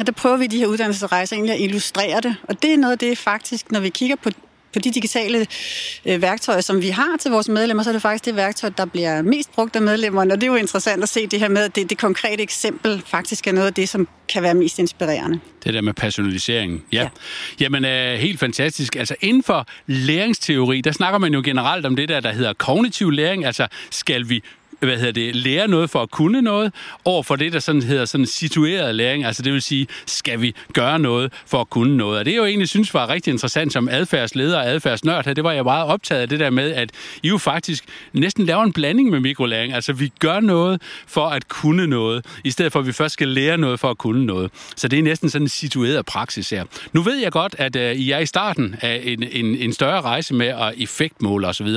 Og 0.00 0.06
der 0.06 0.12
prøver 0.12 0.36
vi 0.36 0.46
de 0.46 0.58
her 0.58 0.66
uddannelsesrejser 0.66 1.36
egentlig 1.36 1.54
at 1.54 1.60
illustrere 1.60 2.20
det. 2.20 2.36
Og 2.42 2.62
det 2.62 2.72
er 2.72 2.78
noget 2.78 2.92
af 2.92 2.98
det 2.98 3.18
faktisk, 3.18 3.70
når 3.72 3.80
vi 3.80 3.88
kigger 3.88 4.16
på, 4.16 4.30
på 4.72 4.78
de 4.78 4.90
digitale 4.90 5.46
øh, 6.06 6.22
værktøjer, 6.22 6.60
som 6.60 6.82
vi 6.82 6.88
har 6.88 7.16
til 7.20 7.30
vores 7.30 7.48
medlemmer, 7.48 7.82
så 7.82 7.90
er 7.90 7.92
det 7.92 8.02
faktisk 8.02 8.24
det 8.24 8.36
værktøj, 8.36 8.70
der 8.76 8.84
bliver 8.84 9.22
mest 9.22 9.52
brugt 9.52 9.76
af 9.76 9.82
medlemmerne. 9.82 10.34
Og 10.34 10.40
det 10.40 10.46
er 10.46 10.50
jo 10.50 10.56
interessant 10.56 11.02
at 11.02 11.08
se 11.08 11.26
det 11.26 11.40
her 11.40 11.48
med, 11.48 11.62
at 11.62 11.76
det, 11.76 11.90
det 11.90 11.98
konkrete 11.98 12.42
eksempel 12.42 13.02
faktisk 13.06 13.46
er 13.46 13.52
noget 13.52 13.66
af 13.66 13.74
det, 13.74 13.88
som 13.88 14.08
kan 14.28 14.42
være 14.42 14.54
mest 14.54 14.78
inspirerende. 14.78 15.40
Det 15.64 15.74
der 15.74 15.80
med 15.80 15.92
personalisering. 15.92 16.84
Ja. 16.92 17.02
ja. 17.02 17.08
Jamen, 17.60 17.84
øh, 17.84 18.18
helt 18.18 18.40
fantastisk. 18.40 18.96
Altså, 18.96 19.16
inden 19.20 19.42
for 19.42 19.66
læringsteori, 19.86 20.80
der 20.80 20.92
snakker 20.92 21.18
man 21.18 21.34
jo 21.34 21.42
generelt 21.44 21.86
om 21.86 21.96
det 21.96 22.08
der, 22.08 22.20
der 22.20 22.32
hedder 22.32 22.52
kognitiv 22.52 23.10
læring. 23.10 23.44
Altså, 23.44 23.66
skal 23.90 24.28
vi 24.28 24.42
hvad 24.84 24.96
hedder 24.96 25.12
det, 25.12 25.36
lære 25.36 25.68
noget 25.68 25.90
for 25.90 26.02
at 26.02 26.10
kunne 26.10 26.42
noget, 26.42 26.72
over 27.04 27.22
for 27.22 27.36
det, 27.36 27.52
der 27.52 27.58
sådan 27.58 27.82
hedder 27.82 28.04
sådan 28.04 28.26
situeret 28.26 28.94
læring. 28.94 29.24
Altså 29.24 29.42
det 29.42 29.52
vil 29.52 29.62
sige, 29.62 29.86
skal 30.06 30.40
vi 30.40 30.54
gøre 30.72 30.98
noget 30.98 31.32
for 31.46 31.60
at 31.60 31.70
kunne 31.70 31.96
noget? 31.96 32.18
Og 32.18 32.24
det, 32.24 32.30
jeg 32.30 32.38
jo 32.38 32.44
egentlig 32.44 32.68
synes 32.68 32.94
var 32.94 33.08
rigtig 33.08 33.30
interessant 33.30 33.72
som 33.72 33.88
adfærdsleder 33.88 34.58
og 34.58 34.66
adfærdsnørd 34.66 35.24
her, 35.24 35.34
det 35.34 35.44
var 35.44 35.52
jeg 35.52 35.64
meget 35.64 35.86
optaget 35.86 36.20
af 36.20 36.28
det 36.28 36.40
der 36.40 36.50
med, 36.50 36.72
at 36.72 36.90
I 37.22 37.28
jo 37.28 37.38
faktisk 37.38 37.84
næsten 38.12 38.46
laver 38.46 38.62
en 38.62 38.72
blanding 38.72 39.10
med 39.10 39.20
mikrolæring. 39.20 39.72
Altså 39.72 39.92
vi 39.92 40.12
gør 40.18 40.40
noget 40.40 40.82
for 41.06 41.26
at 41.26 41.48
kunne 41.48 41.86
noget, 41.86 42.26
i 42.44 42.50
stedet 42.50 42.72
for 42.72 42.80
at 42.80 42.86
vi 42.86 42.92
først 42.92 43.12
skal 43.12 43.28
lære 43.28 43.58
noget 43.58 43.80
for 43.80 43.90
at 43.90 43.98
kunne 43.98 44.26
noget. 44.26 44.50
Så 44.76 44.88
det 44.88 44.98
er 44.98 45.02
næsten 45.02 45.30
sådan 45.30 45.44
en 45.44 45.48
situeret 45.48 46.06
praksis 46.06 46.50
her. 46.50 46.64
Nu 46.92 47.02
ved 47.02 47.16
jeg 47.16 47.32
godt, 47.32 47.54
at 47.58 47.76
uh, 47.76 47.82
I 47.82 48.10
er 48.10 48.18
i 48.18 48.26
starten 48.26 48.76
af 48.80 49.00
en, 49.04 49.22
en, 49.22 49.46
en 49.56 49.72
større 49.72 50.00
rejse 50.00 50.34
med 50.34 50.46
at 50.46 50.74
effektmåle 50.76 51.46
osv., 51.46 51.68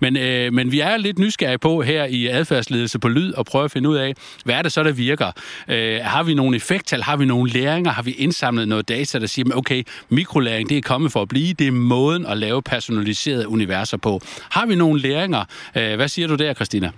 men, 0.00 0.16
uh, 0.16 0.54
men 0.54 0.72
vi 0.72 0.80
er 0.80 0.96
lidt 0.96 1.18
nysgerrige 1.18 1.58
på 1.58 1.82
her 1.82 2.04
i 2.04 2.26
adfærd 2.26 2.53
adfærdsledelse 2.54 2.98
på 2.98 3.08
lyd 3.08 3.32
og 3.32 3.46
prøve 3.46 3.64
at 3.64 3.70
finde 3.70 3.88
ud 3.88 3.96
af, 3.96 4.14
hvad 4.44 4.54
er 4.54 4.62
det 4.62 4.72
så, 4.72 4.82
der 4.82 4.92
virker? 4.92 5.32
Øh, 5.68 6.00
har 6.02 6.22
vi 6.22 6.34
nogle 6.34 6.56
effekttal? 6.56 7.02
Har 7.02 7.16
vi 7.16 7.24
nogle 7.24 7.50
læringer? 7.50 7.90
Har 7.90 8.02
vi 8.02 8.10
indsamlet 8.10 8.68
noget 8.68 8.88
data, 8.88 9.18
der 9.18 9.26
siger, 9.26 9.56
okay, 9.56 9.82
mikrolæring, 10.08 10.68
det 10.68 10.78
er 10.78 10.82
kommet 10.82 11.12
for 11.12 11.22
at 11.22 11.28
blive. 11.28 11.54
Det 11.54 11.66
er 11.66 11.72
måden 11.72 12.26
at 12.26 12.36
lave 12.36 12.62
personaliserede 12.62 13.48
universer 13.48 13.96
på. 13.96 14.20
Har 14.50 14.66
vi 14.66 14.74
nogle 14.74 15.00
læringer? 15.00 15.44
Øh, 15.76 15.96
hvad 15.96 16.08
siger 16.08 16.28
du 16.28 16.34
der, 16.34 16.54
Christina? 16.54 16.90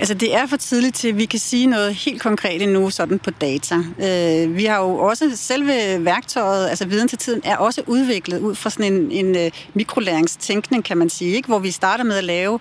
Altså, 0.00 0.14
det 0.14 0.34
er 0.34 0.46
for 0.46 0.56
tidligt 0.56 0.94
til, 0.94 1.08
at 1.08 1.18
vi 1.18 1.24
kan 1.24 1.38
sige 1.38 1.66
noget 1.66 1.94
helt 1.94 2.22
konkret 2.22 2.62
endnu 2.62 2.90
sådan 2.90 3.18
på 3.18 3.30
data. 3.30 3.74
Øh, 3.74 4.56
vi 4.56 4.64
har 4.64 4.78
jo 4.78 4.96
også 4.96 5.30
selve 5.34 6.04
værktøjet, 6.04 6.68
altså 6.68 6.86
viden 6.86 7.08
til 7.08 7.18
tiden, 7.18 7.40
er 7.44 7.56
også 7.56 7.82
udviklet 7.86 8.40
ud 8.40 8.54
fra 8.54 8.70
sådan 8.70 8.92
en, 8.92 9.10
en 9.12 9.36
øh, 9.36 9.50
mikrolæringstænkning, 9.74 10.84
kan 10.84 10.98
man 10.98 11.10
sige, 11.10 11.34
ikke? 11.36 11.48
hvor 11.48 11.58
vi 11.58 11.70
starter 11.70 12.04
med 12.04 12.16
at 12.16 12.24
lave 12.24 12.60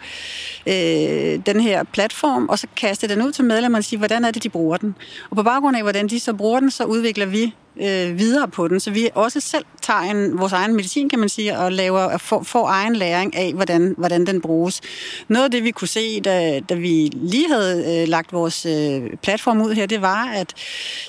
øh, 0.67 1.39
den 1.45 1.59
her 1.59 1.83
platform, 1.83 2.49
og 2.49 2.59
så 2.59 2.67
kaste 2.75 3.07
den 3.07 3.21
ud 3.21 3.31
til 3.31 3.45
medlemmerne 3.45 3.81
og 3.81 3.85
sige, 3.85 3.97
hvordan 3.97 4.25
er 4.25 4.31
det, 4.31 4.43
de 4.43 4.49
bruger 4.49 4.77
den. 4.77 4.95
Og 5.29 5.35
på 5.35 5.43
baggrund 5.43 5.77
af, 5.77 5.83
hvordan 5.83 6.07
de 6.07 6.19
så 6.19 6.33
bruger 6.33 6.59
den, 6.59 6.71
så 6.71 6.83
udvikler 6.83 7.25
vi 7.25 7.53
øh, 7.81 8.19
videre 8.19 8.47
på 8.47 8.67
den, 8.67 8.79
så 8.79 8.91
vi 8.91 9.09
også 9.15 9.39
selv 9.39 9.65
tager 9.81 9.99
en, 9.99 10.39
vores 10.39 10.53
egen 10.53 10.75
medicin, 10.75 11.09
kan 11.09 11.19
man 11.19 11.29
sige, 11.29 11.57
og 11.57 11.71
laver, 11.71 12.17
får, 12.17 12.43
får 12.43 12.67
egen 12.67 12.95
læring 12.95 13.35
af, 13.35 13.53
hvordan, 13.53 13.95
hvordan 13.97 14.25
den 14.25 14.41
bruges. 14.41 14.81
Noget 15.27 15.45
af 15.45 15.51
det, 15.51 15.63
vi 15.63 15.71
kunne 15.71 15.87
se, 15.87 16.21
da, 16.21 16.59
da 16.59 16.73
vi 16.73 17.11
lige 17.29 17.47
havde 17.47 18.01
øh, 18.01 18.07
lagt 18.07 18.33
vores 18.33 18.65
øh, 18.65 19.17
platform 19.23 19.61
ud 19.61 19.73
her, 19.73 19.85
det 19.85 20.01
var, 20.01 20.25
at 20.25 20.53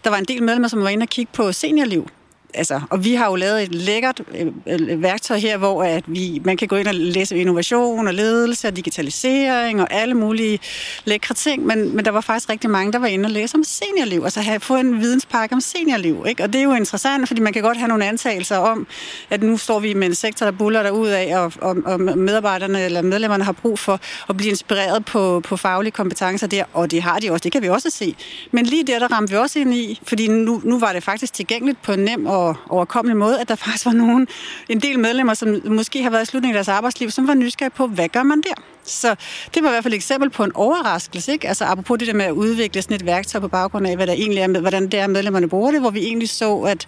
der 0.04 0.10
var 0.10 0.16
en 0.16 0.24
del 0.24 0.42
medlemmer, 0.42 0.68
som 0.68 0.82
var 0.82 0.88
inde 0.88 1.04
og 1.04 1.08
kigge 1.08 1.32
på 1.32 1.52
seniorliv 1.52 2.06
altså, 2.54 2.80
og 2.90 3.04
vi 3.04 3.14
har 3.14 3.26
jo 3.26 3.34
lavet 3.34 3.62
et 3.62 3.74
lækkert 3.74 4.20
øh, 4.34 4.46
øh, 4.66 5.02
værktøj 5.02 5.38
her, 5.38 5.56
hvor 5.56 5.82
at 5.82 6.04
vi, 6.06 6.40
man 6.44 6.56
kan 6.56 6.68
gå 6.68 6.76
ind 6.76 6.88
og 6.88 6.94
læse 6.94 7.36
innovation 7.36 8.06
og 8.06 8.14
ledelse 8.14 8.68
og 8.68 8.76
digitalisering 8.76 9.80
og 9.80 9.88
alle 9.90 10.14
mulige 10.14 10.58
lækre 11.04 11.34
ting, 11.34 11.66
men, 11.66 11.96
men 11.96 12.04
der 12.04 12.10
var 12.10 12.20
faktisk 12.20 12.50
rigtig 12.50 12.70
mange, 12.70 12.92
der 12.92 12.98
var 12.98 13.06
inde 13.06 13.26
og 13.26 13.30
læse 13.30 13.56
om 13.56 13.64
seniorliv, 13.64 14.24
altså 14.24 14.40
have 14.40 14.60
fået 14.60 14.80
en 14.80 15.00
videnspakke 15.00 15.54
om 15.54 15.60
seniorliv. 15.60 16.24
Ikke? 16.28 16.42
Og 16.42 16.52
det 16.52 16.58
er 16.58 16.62
jo 16.62 16.74
interessant, 16.74 17.28
fordi 17.28 17.40
man 17.40 17.52
kan 17.52 17.62
godt 17.62 17.78
have 17.78 17.88
nogle 17.88 18.06
antagelser 18.06 18.56
om, 18.56 18.86
at 19.30 19.42
nu 19.42 19.56
står 19.56 19.80
vi 19.80 19.94
med 19.94 20.06
en 20.06 20.14
sektor, 20.14 20.46
der 20.46 20.52
buller 20.52 20.82
der 20.82 20.90
ud 20.90 21.08
af, 21.08 21.38
og, 21.38 21.52
og, 21.60 21.76
og 21.84 22.00
medarbejderne 22.00 22.84
eller 22.84 23.02
medlemmerne 23.02 23.44
har 23.44 23.52
brug 23.52 23.78
for 23.78 24.00
at 24.28 24.36
blive 24.36 24.50
inspireret 24.50 25.04
på, 25.04 25.40
på 25.40 25.56
faglige 25.56 25.92
kompetencer 25.92 26.46
der, 26.46 26.64
og 26.72 26.90
det 26.90 27.02
har 27.02 27.18
de 27.18 27.30
også, 27.30 27.42
det 27.42 27.52
kan 27.52 27.62
vi 27.62 27.68
også 27.68 27.90
se. 27.90 28.14
Men 28.50 28.66
lige 28.66 28.84
der, 28.86 28.98
der 28.98 29.12
ramte 29.12 29.30
vi 29.32 29.36
også 29.36 29.58
ind 29.58 29.74
i, 29.74 30.00
fordi 30.02 30.28
nu, 30.28 30.60
nu 30.64 30.78
var 30.78 30.92
det 30.92 31.02
faktisk 31.02 31.32
tilgængeligt 31.32 31.82
på 31.82 31.92
en 31.92 31.98
nem 31.98 32.26
og 32.26 32.39
og 32.40 32.56
overkommelig 32.68 33.16
måde, 33.16 33.40
at 33.40 33.48
der 33.48 33.54
faktisk 33.54 33.86
var 33.86 33.92
nogen, 33.92 34.28
en 34.68 34.80
del 34.80 34.98
medlemmer, 34.98 35.34
som 35.34 35.62
måske 35.64 36.02
har 36.02 36.10
været 36.10 36.22
i 36.22 36.26
slutningen 36.26 36.56
af 36.56 36.64
deres 36.64 36.76
arbejdsliv, 36.76 37.10
som 37.10 37.28
var 37.28 37.34
nysgerrige 37.34 37.74
på, 37.76 37.86
hvad 37.86 38.08
gør 38.08 38.22
man 38.22 38.40
der? 38.40 38.54
Så 38.84 39.14
det 39.54 39.62
var 39.62 39.68
i 39.68 39.72
hvert 39.72 39.82
fald 39.82 39.94
et 39.94 39.96
eksempel 39.96 40.30
på 40.30 40.44
en 40.44 40.52
overraskelse, 40.54 41.32
ikke? 41.32 41.48
Altså 41.48 41.64
apropos 41.64 41.98
det 41.98 42.08
der 42.08 42.14
med 42.14 42.24
at 42.24 42.32
udvikle 42.32 42.82
sådan 42.82 42.96
et 42.96 43.06
værktøj 43.06 43.40
på 43.40 43.48
baggrund 43.48 43.86
af, 43.86 43.96
hvad 43.96 44.06
der 44.06 44.12
egentlig 44.12 44.38
er 44.38 44.46
med, 44.46 44.60
hvordan 44.60 44.88
det 44.88 45.00
er, 45.00 45.06
medlemmerne 45.06 45.48
bruger 45.48 45.70
det, 45.70 45.80
hvor 45.80 45.90
vi 45.90 46.00
egentlig 46.00 46.28
så, 46.28 46.56
at, 46.58 46.86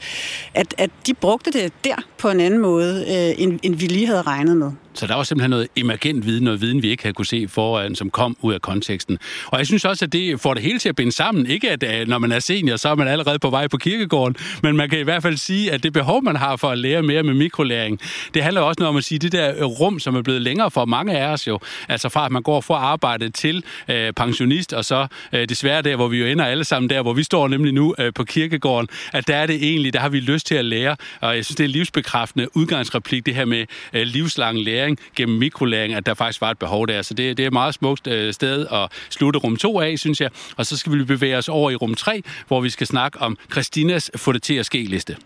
at, 0.55 0.75
at 0.79 0.91
de 1.07 1.15
brugte 1.15 1.51
det 1.53 1.73
der 1.85 1.97
på 2.19 2.29
en 2.29 2.41
anden 2.41 2.61
måde, 2.61 3.05
øh, 3.09 3.43
end, 3.43 3.61
end 3.63 3.75
vi 3.75 3.87
lige 3.87 4.07
havde 4.07 4.23
regnet 4.23 4.57
med. 4.57 4.71
Så 4.95 5.07
der 5.07 5.15
var 5.15 5.23
simpelthen 5.23 5.51
noget 5.51 5.69
emergent 5.77 6.27
viden, 6.27 6.45
noget 6.45 6.61
viden, 6.61 6.83
vi 6.83 6.91
ikke 6.91 7.03
havde 7.03 7.15
kunne 7.15 7.27
se 7.27 7.49
foran, 7.49 7.95
som 7.95 8.11
kom 8.11 8.37
ud 8.41 8.55
af 8.55 8.63
konteksten. 8.63 9.19
Og 9.47 9.59
jeg 9.59 9.67
synes 9.67 9.85
også, 9.85 10.05
at 10.05 10.13
det 10.13 10.41
får 10.41 10.55
det 10.55 10.63
hele 10.63 10.79
til 10.79 10.89
at 10.89 10.97
binde 10.97 11.13
sammen. 11.13 11.47
Ikke 11.47 11.71
at 11.71 12.01
øh, 12.01 12.09
når 12.09 12.19
man 12.19 12.33
er 12.33 12.39
senior, 12.39 12.77
så 12.77 12.89
er 12.89 12.95
man 12.95 13.09
allerede 13.09 13.39
på 13.39 13.51
vej 13.51 13.69
på 13.69 13.77
kirkegården, 13.77 14.37
men 14.63 14.77
man 14.77 14.91
kan 14.91 14.99
i 14.99 15.03
hvert 15.03 15.23
fald 15.23 15.37
sige, 15.37 15.73
at 15.73 15.83
det 15.83 15.93
behov, 15.93 16.23
man 16.23 16.37
har 16.37 16.57
for 16.57 16.69
at 16.69 16.79
lære 16.79 17.03
mere 17.03 17.23
med 17.23 17.35
mikrolæring, 17.35 18.01
det 18.35 18.43
handler 18.43 18.61
også 18.61 18.77
noget 18.79 18.89
om 18.89 18.97
at 18.97 19.05
sige, 19.05 19.19
det 19.19 19.33
der 19.33 19.65
rum, 19.65 19.99
som 19.99 20.17
er 20.17 20.23
blevet 20.23 20.43
længere 20.43 20.71
for 20.71 20.85
mange 20.85 21.19
af 21.19 21.27
os 21.27 21.47
jo, 21.47 21.59
altså 21.93 22.09
fra 22.09 22.27
at 22.27 22.33
man 22.33 22.43
går 22.43 22.61
fra 22.61 22.75
arbejde 22.75 23.31
til 23.31 23.65
øh, 23.89 24.13
pensionist, 24.13 24.73
og 24.73 24.85
så 24.85 25.07
øh, 25.33 25.49
desværre 25.49 25.83
der, 25.83 25.97
hvor 25.97 26.09
vi 26.09 26.19
jo 26.19 26.27
ender 26.27 26.45
alle 26.45 26.65
sammen 26.65 26.91
der, 26.91 27.03
hvor 27.03 27.13
vi 27.13 27.23
står 27.23 27.49
nemlig 27.49 27.73
nu 27.73 27.95
øh, 27.99 28.13
på 28.15 28.25
kirkegården, 28.25 28.89
at 29.13 29.29
der 29.29 29.37
er 29.37 29.47
det 29.47 29.57
egentlig, 29.57 29.93
der 29.93 30.01
har 30.01 30.09
vi 30.09 30.21
lyst 30.21 30.47
til 30.47 30.55
at 30.55 30.65
lære, 30.65 30.97
og 31.21 31.37
jeg 31.37 31.45
synes, 31.45 31.57
det 31.57 31.65
er 31.65 31.69
livsbekræftende 31.69 32.57
udgangsreplik, 32.57 33.27
det 33.27 33.35
her 33.35 33.45
med 33.45 33.67
øh, 33.93 34.03
livslang 34.03 34.59
læring 34.59 34.99
gennem 35.17 35.39
mikrolæring, 35.39 35.95
at 35.95 36.07
der 36.07 36.15
faktisk 36.15 36.41
var 36.41 36.51
et 36.51 36.59
behov 36.59 36.89
der. 36.89 37.03
Så 37.03 37.15
det, 37.15 37.37
det 37.37 37.43
er 37.43 37.47
et 37.47 37.53
meget 37.53 37.75
smukt 37.75 38.07
øh, 38.07 38.33
sted 38.33 38.67
at 38.73 38.89
slutte 39.11 39.39
rum 39.39 39.57
2 39.57 39.81
af, 39.81 39.99
synes 39.99 40.21
jeg. 40.21 40.31
Og 40.57 40.67
så 40.67 40.77
skal 40.79 40.93
vi 40.93 41.05
bevæge 41.05 41.37
os 41.37 41.49
over 41.49 41.71
i 41.71 41.75
rum 41.75 41.95
3, 41.95 42.23
hvor 42.49 42.61
vi 42.61 42.71
skal 42.71 42.87
snakke 42.87 43.21
om 43.21 43.37
Christinas 43.53 44.11
få 44.17 44.33
det 44.33 44.43
til 44.43 44.55
at 44.55 44.67
ske 44.67 44.85
liste. 44.85 45.17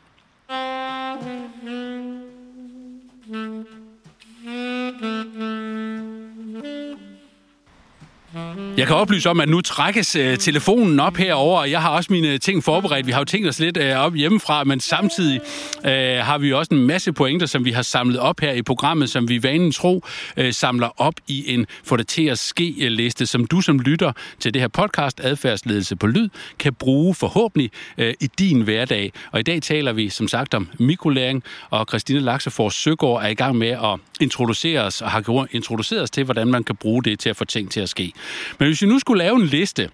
Jeg 8.76 8.86
kan 8.86 8.96
oplyse 8.96 9.30
om, 9.30 9.40
at 9.40 9.48
nu 9.48 9.60
trækkes 9.60 10.16
uh, 10.16 10.34
telefonen 10.38 11.00
op 11.00 11.16
herover, 11.16 11.60
og 11.60 11.70
jeg 11.70 11.82
har 11.82 11.88
også 11.88 12.12
mine 12.12 12.38
ting 12.38 12.64
forberedt. 12.64 13.06
Vi 13.06 13.12
har 13.12 13.18
jo 13.18 13.24
tænkt 13.24 13.48
os 13.48 13.58
lidt 13.58 13.76
uh, 13.76 13.84
op 13.84 14.14
hjemmefra, 14.14 14.64
men 14.64 14.80
samtidig 14.80 15.40
uh, 15.78 15.90
har 16.26 16.38
vi 16.38 16.52
også 16.52 16.74
en 16.74 16.86
masse 16.86 17.12
pointer, 17.12 17.46
som 17.46 17.64
vi 17.64 17.70
har 17.70 17.82
samlet 17.82 18.18
op 18.18 18.40
her 18.40 18.52
i 18.52 18.62
programmet, 18.62 19.10
som 19.10 19.28
vi 19.28 19.42
vanen 19.42 19.72
tro 19.72 20.04
uh, 20.36 20.44
samler 20.50 21.00
op 21.00 21.14
i 21.28 21.54
en 21.54 21.66
få 21.84 21.96
det 21.96 22.06
til 22.06 22.24
at 22.24 22.38
ske-liste, 22.38 23.26
som 23.26 23.46
du 23.46 23.60
som 23.60 23.78
lytter 23.78 24.12
til 24.40 24.54
det 24.54 24.62
her 24.62 24.68
podcast, 24.68 25.20
Adfærdsledelse 25.24 25.96
på 25.96 26.06
Lyd, 26.06 26.28
kan 26.58 26.74
bruge 26.74 27.14
forhåbentlig 27.14 27.70
uh, 27.98 28.04
i 28.04 28.28
din 28.38 28.60
hverdag. 28.60 29.12
Og 29.32 29.40
i 29.40 29.42
dag 29.42 29.62
taler 29.62 29.92
vi 29.92 30.08
som 30.08 30.28
sagt 30.28 30.54
om 30.54 30.68
mikrolæring, 30.78 31.42
og 31.70 31.86
Christine 31.88 32.20
Laksefors 32.20 32.74
Søgaard 32.74 33.22
er 33.24 33.28
i 33.28 33.34
gang 33.34 33.56
med 33.56 33.68
at 33.68 34.00
introducere 34.20 34.80
os, 34.80 35.02
og 35.02 35.10
har 35.10 35.46
introduceret 35.50 36.02
os 36.02 36.10
til, 36.10 36.24
hvordan 36.24 36.48
man 36.48 36.64
kan 36.64 36.76
bruge 36.76 37.02
det 37.02 37.18
til 37.18 37.28
at 37.28 37.36
få 37.36 37.44
ting 37.44 37.70
til 37.70 37.80
at 37.80 37.88
ske. 37.88 38.12
Men 38.58 38.68
hvis 38.68 38.82
vi 38.82 38.86
nu 38.86 38.98
skulle 38.98 39.24
lave 39.24 39.36
en 39.36 39.46
liste 39.46 39.90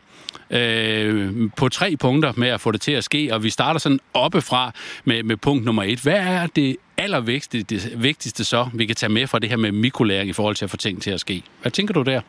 øh, 0.51 1.51
på 1.57 1.69
tre 1.69 1.97
punkter 1.97 2.33
med 2.37 2.49
at 2.49 2.61
få 2.61 2.73
det 2.73 2.81
til 2.81 2.93
at 2.93 3.05
ske, 3.05 3.29
og 3.33 3.43
vi 3.43 3.51
starter 3.51 3.81
sådan 3.81 4.01
oppefra 4.15 4.73
med, 5.05 5.23
med 5.23 5.37
punkt 5.37 5.65
nummer 5.65 5.83
et. 5.83 6.01
Hvad 6.01 6.19
er 6.19 6.47
det 6.47 6.77
allervigtigste 6.97 7.77
det 7.77 8.03
vigtigste 8.03 8.45
så, 8.45 8.69
vi 8.75 8.87
kan 8.87 8.97
tage 8.97 9.13
med 9.13 9.27
fra 9.27 9.39
det 9.39 9.51
her 9.51 9.57
med 9.57 9.73
mikrolæring 9.73 10.31
i 10.31 10.33
forhold 10.33 10.57
til 10.57 10.65
at 10.65 10.71
få 10.71 10.77
ting 10.77 11.03
til 11.03 11.11
at 11.11 11.21
ske? 11.21 11.43
Hvad 11.63 11.73
tænker 11.73 11.95
du 11.95 12.03
der? 12.03 12.21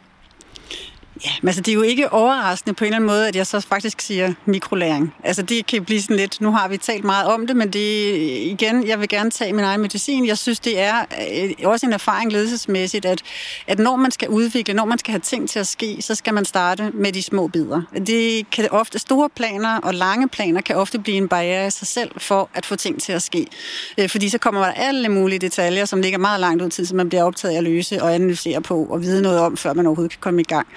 Ja, 1.25 1.29
men 1.41 1.47
altså 1.47 1.61
det 1.61 1.71
er 1.71 1.75
jo 1.75 1.81
ikke 1.81 2.13
overraskende 2.13 2.73
på 2.73 2.83
en 2.83 2.87
eller 2.87 2.95
anden 2.95 3.07
måde, 3.07 3.27
at 3.27 3.35
jeg 3.35 3.47
så 3.47 3.59
faktisk 3.59 4.01
siger 4.01 4.33
mikrolæring. 4.45 5.15
Altså 5.23 5.41
det 5.41 5.65
kan 5.65 5.85
blive 5.85 6.01
sådan 6.01 6.15
lidt, 6.15 6.41
nu 6.41 6.51
har 6.51 6.67
vi 6.67 6.77
talt 6.77 7.03
meget 7.03 7.27
om 7.27 7.47
det, 7.47 7.55
men 7.55 7.73
det 7.73 8.15
igen, 8.41 8.87
jeg 8.87 8.99
vil 8.99 9.09
gerne 9.09 9.31
tage 9.31 9.53
min 9.53 9.63
egen 9.65 9.81
medicin. 9.81 10.27
Jeg 10.27 10.37
synes, 10.37 10.59
det 10.59 10.79
er 10.79 11.05
øh, 11.33 11.51
også 11.63 11.85
en 11.85 11.93
erfaring 11.93 12.31
ledelsesmæssigt, 12.31 13.05
at, 13.05 13.21
at 13.67 13.79
når 13.79 13.95
man 13.95 14.11
skal 14.11 14.29
udvikle, 14.29 14.73
når 14.73 14.85
man 14.85 14.97
skal 14.97 15.11
have 15.11 15.19
ting 15.19 15.49
til 15.49 15.59
at 15.59 15.67
ske, 15.67 15.97
så 15.99 16.15
skal 16.15 16.33
man 16.33 16.45
starte 16.45 16.91
med 16.93 17.11
de 17.11 17.23
små 17.23 17.47
bidder. 17.47 17.81
Det 18.07 18.49
kan 18.51 18.67
ofte, 18.71 18.99
store 18.99 19.29
planer 19.29 19.77
og 19.77 19.93
lange 19.93 20.29
planer 20.29 20.61
kan 20.61 20.75
ofte 20.75 20.99
blive 20.99 21.17
en 21.17 21.27
barriere 21.27 21.67
i 21.67 21.71
sig 21.71 21.87
selv 21.87 22.11
for 22.17 22.49
at 22.53 22.65
få 22.65 22.75
ting 22.75 23.01
til 23.01 23.11
at 23.11 23.21
ske. 23.21 23.47
Øh, 23.97 24.09
fordi 24.09 24.29
så 24.29 24.37
kommer 24.37 24.61
der 24.61 24.71
alle 24.71 25.09
mulige 25.09 25.39
detaljer, 25.39 25.85
som 25.85 26.01
ligger 26.01 26.17
meget 26.17 26.39
langt 26.39 26.63
ud 26.63 26.69
tid, 26.69 26.85
som 26.85 26.97
man 26.97 27.09
bliver 27.09 27.23
optaget 27.23 27.53
af 27.53 27.57
at 27.57 27.63
løse 27.63 28.03
og 28.03 28.15
analysere 28.15 28.61
på 28.61 28.85
og 28.89 29.01
vide 29.01 29.21
noget 29.21 29.39
om, 29.39 29.57
før 29.57 29.73
man 29.73 29.85
overhovedet 29.85 30.11
kan 30.11 30.21
komme 30.21 30.41
i 30.41 30.43
gang. 30.43 30.67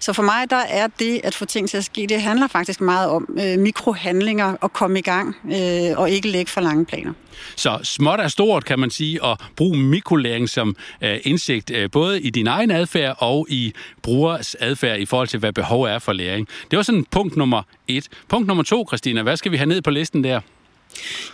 Så 0.00 0.12
for 0.12 0.22
mig, 0.22 0.50
der 0.50 0.56
er 0.56 0.86
det 0.98 1.20
at 1.24 1.34
få 1.34 1.44
ting 1.44 1.68
til 1.68 1.76
at 1.76 1.84
ske, 1.84 2.06
det 2.08 2.22
handler 2.22 2.46
faktisk 2.46 2.80
meget 2.80 3.10
om 3.10 3.38
øh, 3.40 3.58
mikrohandlinger 3.58 4.56
og 4.60 4.72
komme 4.72 4.98
i 4.98 5.02
gang, 5.02 5.36
øh, 5.44 5.98
og 5.98 6.10
ikke 6.10 6.28
lægge 6.28 6.50
for 6.50 6.60
lange 6.60 6.84
planer. 6.84 7.12
Så 7.56 7.78
småt 7.82 8.20
er 8.20 8.28
stort, 8.28 8.64
kan 8.64 8.78
man 8.78 8.90
sige, 8.90 9.24
at 9.24 9.40
bruge 9.56 9.78
mikrolæring 9.78 10.48
som 10.48 10.76
øh, 11.00 11.18
indsigt, 11.22 11.70
øh, 11.70 11.90
både 11.90 12.20
i 12.20 12.30
din 12.30 12.46
egen 12.46 12.70
adfærd 12.70 13.16
og 13.18 13.46
i 13.50 13.72
brugers 14.02 14.54
adfærd 14.54 14.98
i 14.98 15.06
forhold 15.06 15.28
til, 15.28 15.38
hvad 15.38 15.52
behov 15.52 15.82
er 15.82 15.98
for 15.98 16.12
læring. 16.12 16.48
Det 16.70 16.76
var 16.76 16.82
sådan 16.82 17.04
punkt 17.10 17.36
nummer 17.36 17.62
et. 17.88 18.08
Punkt 18.28 18.46
nummer 18.46 18.64
to, 18.64 18.84
Christina, 18.88 19.22
hvad 19.22 19.36
skal 19.36 19.52
vi 19.52 19.56
have 19.56 19.66
ned 19.66 19.82
på 19.82 19.90
listen 19.90 20.24
der? 20.24 20.40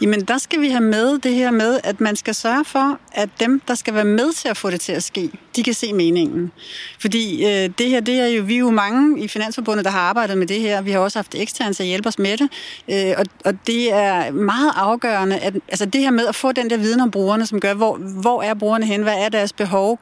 Jamen, 0.01 0.25
der 0.25 0.39
skal 0.39 0.61
vi 0.61 0.69
have 0.69 0.81
med 0.81 1.19
det 1.19 1.35
her 1.35 1.51
med, 1.51 1.81
at 1.85 2.01
man 2.01 2.17
skal 2.17 2.35
sørge 2.35 2.65
for, 2.65 2.99
at 3.13 3.29
dem, 3.41 3.61
der 3.69 3.75
skal 3.75 3.95
være 3.95 4.05
med 4.05 4.33
til 4.33 4.49
at 4.49 4.57
få 4.57 4.71
det 4.71 4.81
til 4.81 4.93
at 4.93 5.03
ske, 5.03 5.31
de 5.57 5.63
kan 5.63 5.75
se 5.75 5.93
meningen. 5.93 6.53
Fordi 6.99 7.45
øh, 7.45 7.71
det 7.79 7.89
her, 7.89 8.01
det 8.01 8.21
er 8.21 8.27
jo, 8.27 8.43
vi 8.43 8.55
er 8.55 8.59
jo 8.59 8.71
mange 8.71 9.21
i 9.25 9.29
Finansforbundet, 9.29 9.85
der 9.85 9.91
har 9.91 10.01
arbejdet 10.01 10.39
med 10.39 10.47
det 10.47 10.61
her. 10.61 10.83
Vi 10.83 10.91
har 10.91 10.99
også 10.99 11.19
haft 11.19 11.35
eksterne 11.35 11.75
til 11.75 11.83
at 11.83 11.87
hjælpe 11.87 12.09
os 12.09 12.19
med 12.19 12.37
det. 12.37 12.49
Øh, 12.91 13.15
og, 13.19 13.25
og 13.45 13.55
det 13.67 13.93
er 13.93 14.31
meget 14.31 14.73
afgørende, 14.77 15.39
at 15.39 15.55
altså 15.69 15.87
det 15.87 16.01
her 16.01 16.11
med 16.11 16.27
at 16.27 16.35
få 16.35 16.53
den 16.53 16.71
der 16.71 16.77
viden 16.77 17.01
om 17.01 17.11
brugerne, 17.11 17.47
som 17.47 17.61
gør, 17.61 17.75
hvor, 17.75 17.97
hvor 17.97 18.43
er 18.43 18.55
brugerne 18.55 18.87
hen, 18.87 19.03
hvad 19.03 19.15
er 19.19 19.29
deres 19.29 19.53
behov, 19.53 20.01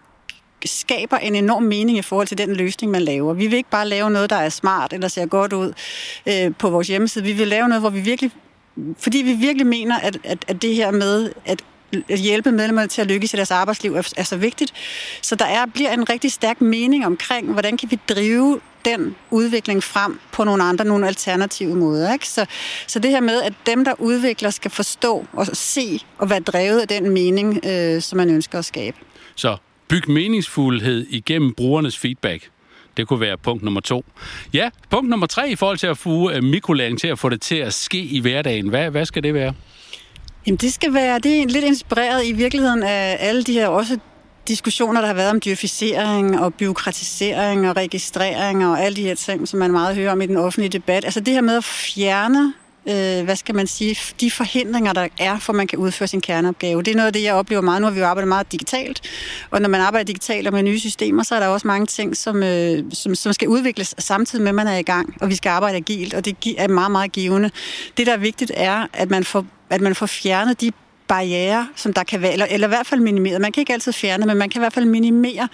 skaber 0.65 1.17
en 1.17 1.35
enorm 1.35 1.63
mening 1.63 1.99
i 1.99 2.03
forhold 2.03 2.27
til 2.27 2.39
den 2.39 2.57
løsning, 2.57 2.93
man 2.93 3.03
laver. 3.03 3.35
Vi 3.35 3.47
vil 3.47 3.57
ikke 3.57 3.71
bare 3.71 3.89
lave 3.89 4.11
noget, 4.11 4.31
der 4.31 4.37
er 4.37 4.49
smart 4.49 4.93
eller 4.93 5.09
ser 5.09 5.27
godt 5.27 5.53
ud 5.53 5.73
øh, 6.27 6.55
på 6.59 6.71
vores 6.71 6.89
hjemmeside. 6.89 7.25
Vi 7.25 7.33
vil 7.33 7.49
lave 7.49 7.69
noget, 7.69 7.83
hvor 7.83 7.91
vi 7.91 8.01
virkelig 8.01 8.31
fordi 8.99 9.19
vi 9.19 9.33
virkelig 9.33 9.67
mener, 9.67 9.99
at, 9.99 10.19
at, 10.25 10.45
at 10.49 10.63
det 10.63 10.75
her 10.75 10.91
med 10.91 11.33
at 11.45 11.65
at 12.09 12.19
hjælpe 12.19 12.53
medlemmerne 12.53 12.89
til 12.89 13.01
at 13.01 13.07
lykkes 13.07 13.35
i 13.35 13.37
deres 13.37 13.51
arbejdsliv 13.51 13.95
er, 13.95 14.13
er 14.17 14.23
så 14.23 14.37
vigtigt. 14.37 14.73
Så 15.23 15.35
der 15.35 15.45
er, 15.45 15.67
bliver 15.67 15.93
en 15.93 16.11
rigtig 16.11 16.33
stærk 16.33 16.61
mening 16.61 17.07
omkring, 17.07 17.53
hvordan 17.53 17.77
kan 17.77 17.91
vi 17.91 17.99
drive 18.09 18.61
den 18.85 19.17
udvikling 19.31 19.83
frem 19.83 20.21
på 20.33 20.45
nogle 20.45 20.63
andre, 20.63 20.85
nogle 20.85 21.07
alternative 21.07 21.77
måder. 21.77 22.13
Ikke? 22.13 22.29
Så, 22.29 22.47
så 22.87 22.99
det 22.99 23.11
her 23.11 23.21
med, 23.21 23.43
at 23.43 23.53
dem, 23.67 23.85
der 23.85 23.95
udvikler, 23.99 24.51
skal 24.51 24.71
forstå 24.71 25.27
og 25.33 25.47
se 25.47 26.01
og 26.19 26.31
være 26.31 26.41
drevet 26.41 26.81
af 26.81 26.89
den 26.89 27.11
mening, 27.11 27.67
øh, 27.67 28.03
som 28.03 28.17
man 28.17 28.31
ønsker 28.31 28.59
at 28.59 28.65
skabe. 28.65 28.97
Så 29.35 29.57
byg 29.89 30.11
meningsfuldhed 30.11 31.07
igennem 31.11 31.55
brugernes 31.55 31.99
feedback. 31.99 32.51
Det 33.01 33.09
kunne 33.09 33.21
være 33.21 33.37
punkt 33.39 33.63
nummer 33.63 33.81
to. 33.81 34.05
Ja, 34.53 34.71
punkt 34.91 35.11
nummer 35.11 35.27
tre 35.27 35.51
i 35.51 35.57
forhold 35.57 35.79
til 35.79 35.87
at 35.87 35.99
få 35.99 36.31
øh, 36.31 36.45
mikrolæring 36.45 37.01
til 37.01 37.09
at 37.09 37.19
få 37.19 37.29
det 37.29 37.41
til 37.41 37.55
at 37.55 37.75
ske 37.75 37.99
i 37.99 38.21
hverdagen. 38.21 38.69
Hvad, 38.69 38.91
hvad 38.91 39.05
skal 39.05 39.23
det 39.23 39.35
være? 39.35 39.55
Jamen 40.47 40.57
det 40.57 40.73
skal 40.73 40.95
være, 40.95 41.19
det 41.19 41.43
er 41.43 41.47
lidt 41.47 41.65
inspireret 41.65 42.27
i 42.27 42.33
virkeligheden 42.33 42.83
af 42.83 43.17
alle 43.21 43.43
de 43.43 43.53
her 43.53 43.69
også 43.69 43.99
diskussioner, 44.49 45.01
der 45.01 45.07
har 45.07 45.15
været 45.15 45.31
om 45.31 45.41
dyrficering 45.45 46.41
og 46.41 46.55
byråkratisering 46.55 47.69
og 47.69 47.77
registrering 47.77 48.67
og 48.67 48.81
alle 48.81 48.97
de 48.97 49.03
her 49.03 49.15
ting, 49.15 49.49
som 49.49 49.59
man 49.59 49.71
meget 49.71 49.97
hører 49.97 50.13
om 50.13 50.21
i 50.21 50.27
den 50.27 50.37
offentlige 50.37 50.71
debat. 50.71 51.05
Altså 51.05 51.21
det 51.21 51.35
her 51.35 51.41
med 51.41 51.57
at 51.57 51.65
fjerne 51.65 52.53
øh, 52.89 53.25
hvad 53.25 53.37
skal 53.37 53.55
man 53.55 53.67
sige, 53.67 53.97
de 54.21 54.31
forhindringer, 54.31 54.93
der 54.93 55.09
er, 55.19 55.39
for 55.39 55.53
man 55.53 55.67
kan 55.67 55.79
udføre 55.79 56.09
sin 56.09 56.21
kerneopgave. 56.21 56.83
Det 56.83 56.91
er 56.91 56.97
noget 56.97 57.07
af 57.07 57.13
det, 57.13 57.23
jeg 57.23 57.35
oplever 57.35 57.63
meget. 57.63 57.83
Nu 57.83 57.87
har 57.87 57.93
vi 57.93 58.01
jo 58.01 58.07
arbejdet 58.07 58.29
meget 58.29 58.53
digitalt, 58.53 59.01
og 59.51 59.63
når 59.63 59.69
man 59.69 59.81
arbejder 59.81 60.05
digitalt 60.05 60.47
og 60.47 60.53
med 60.53 60.63
nye 60.63 60.81
systemer, 60.81 61.23
så 61.23 61.35
er 61.35 61.41
der 61.41 61.47
også 61.47 61.67
mange 61.67 61.87
ting, 61.87 62.17
som, 62.17 62.43
øh, 62.43 62.85
som, 62.93 63.15
som 63.15 63.33
skal 63.33 63.49
udvikles 63.49 63.95
samtidig 63.99 64.43
med, 64.43 64.49
at 64.49 64.55
man 64.55 64.67
er 64.67 64.77
i 64.77 64.83
gang, 64.83 65.17
og 65.21 65.29
vi 65.29 65.35
skal 65.35 65.51
arbejde 65.51 65.77
agilt, 65.77 66.15
og 66.15 66.25
det 66.25 66.55
er 66.59 66.69
meget, 66.69 66.91
meget 66.91 67.13
givende. 67.13 67.51
Det, 67.97 68.07
der 68.07 68.13
er 68.13 68.19
vigtigt, 68.19 68.53
er, 68.55 68.87
at 68.93 69.11
man 69.11 69.25
får 69.25 69.47
at 69.71 69.81
man 69.81 69.95
får 69.95 70.07
fjernet 70.07 70.61
de 70.61 70.73
barriere, 71.09 71.69
som 71.77 71.93
der 71.93 72.03
kan 72.03 72.23
være, 72.23 72.33
eller, 72.33 72.47
eller 72.51 72.67
i 72.67 72.69
hvert 72.69 72.87
fald 72.87 73.01
minimeret. 73.01 73.41
Man 73.41 73.53
kan 73.53 73.61
ikke 73.61 73.73
altid 73.73 73.93
fjerne, 73.93 74.27
men 74.27 74.37
man 74.37 74.51
kan 74.51 74.61
i 74.61 74.63
hvert 74.63 74.73
fald 74.73 74.85
minimere 74.85 75.49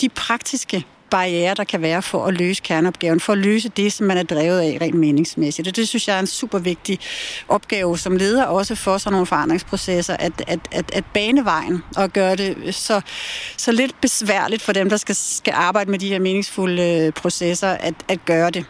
de 0.00 0.08
praktiske 0.08 0.84
barriere, 1.12 1.54
der 1.54 1.64
kan 1.64 1.82
være 1.82 2.02
for 2.02 2.26
at 2.26 2.34
løse 2.34 2.62
kerneopgaven, 2.62 3.20
for 3.20 3.32
at 3.32 3.38
løse 3.38 3.68
det, 3.68 3.92
som 3.92 4.06
man 4.06 4.16
er 4.18 4.22
drevet 4.22 4.60
af 4.60 4.78
rent 4.80 4.94
meningsmæssigt. 4.94 5.68
Og 5.68 5.76
det 5.76 5.88
synes 5.88 6.08
jeg 6.08 6.16
er 6.16 6.20
en 6.20 6.26
super 6.26 6.58
vigtig 6.58 6.98
opgave 7.48 7.98
som 7.98 8.16
leder, 8.16 8.44
også 8.44 8.74
for 8.74 8.98
sådan 8.98 9.12
nogle 9.12 9.26
forandringsprocesser, 9.26 10.16
at, 10.16 10.32
at, 10.46 10.60
at, 10.70 10.90
at 10.92 11.04
banevejen 11.14 11.82
og 11.96 12.10
gøre 12.12 12.36
det 12.36 12.74
så, 12.74 13.00
så 13.56 13.72
lidt 13.72 14.00
besværligt 14.00 14.62
for 14.62 14.72
dem, 14.72 14.88
der 14.88 14.96
skal, 14.96 15.14
skal 15.14 15.54
arbejde 15.56 15.90
med 15.90 15.98
de 15.98 16.08
her 16.08 16.18
meningsfulde 16.18 16.82
øh, 16.82 17.12
processer, 17.12 17.68
at, 17.68 17.94
at 18.08 18.24
gøre 18.24 18.50
det. 18.50 18.64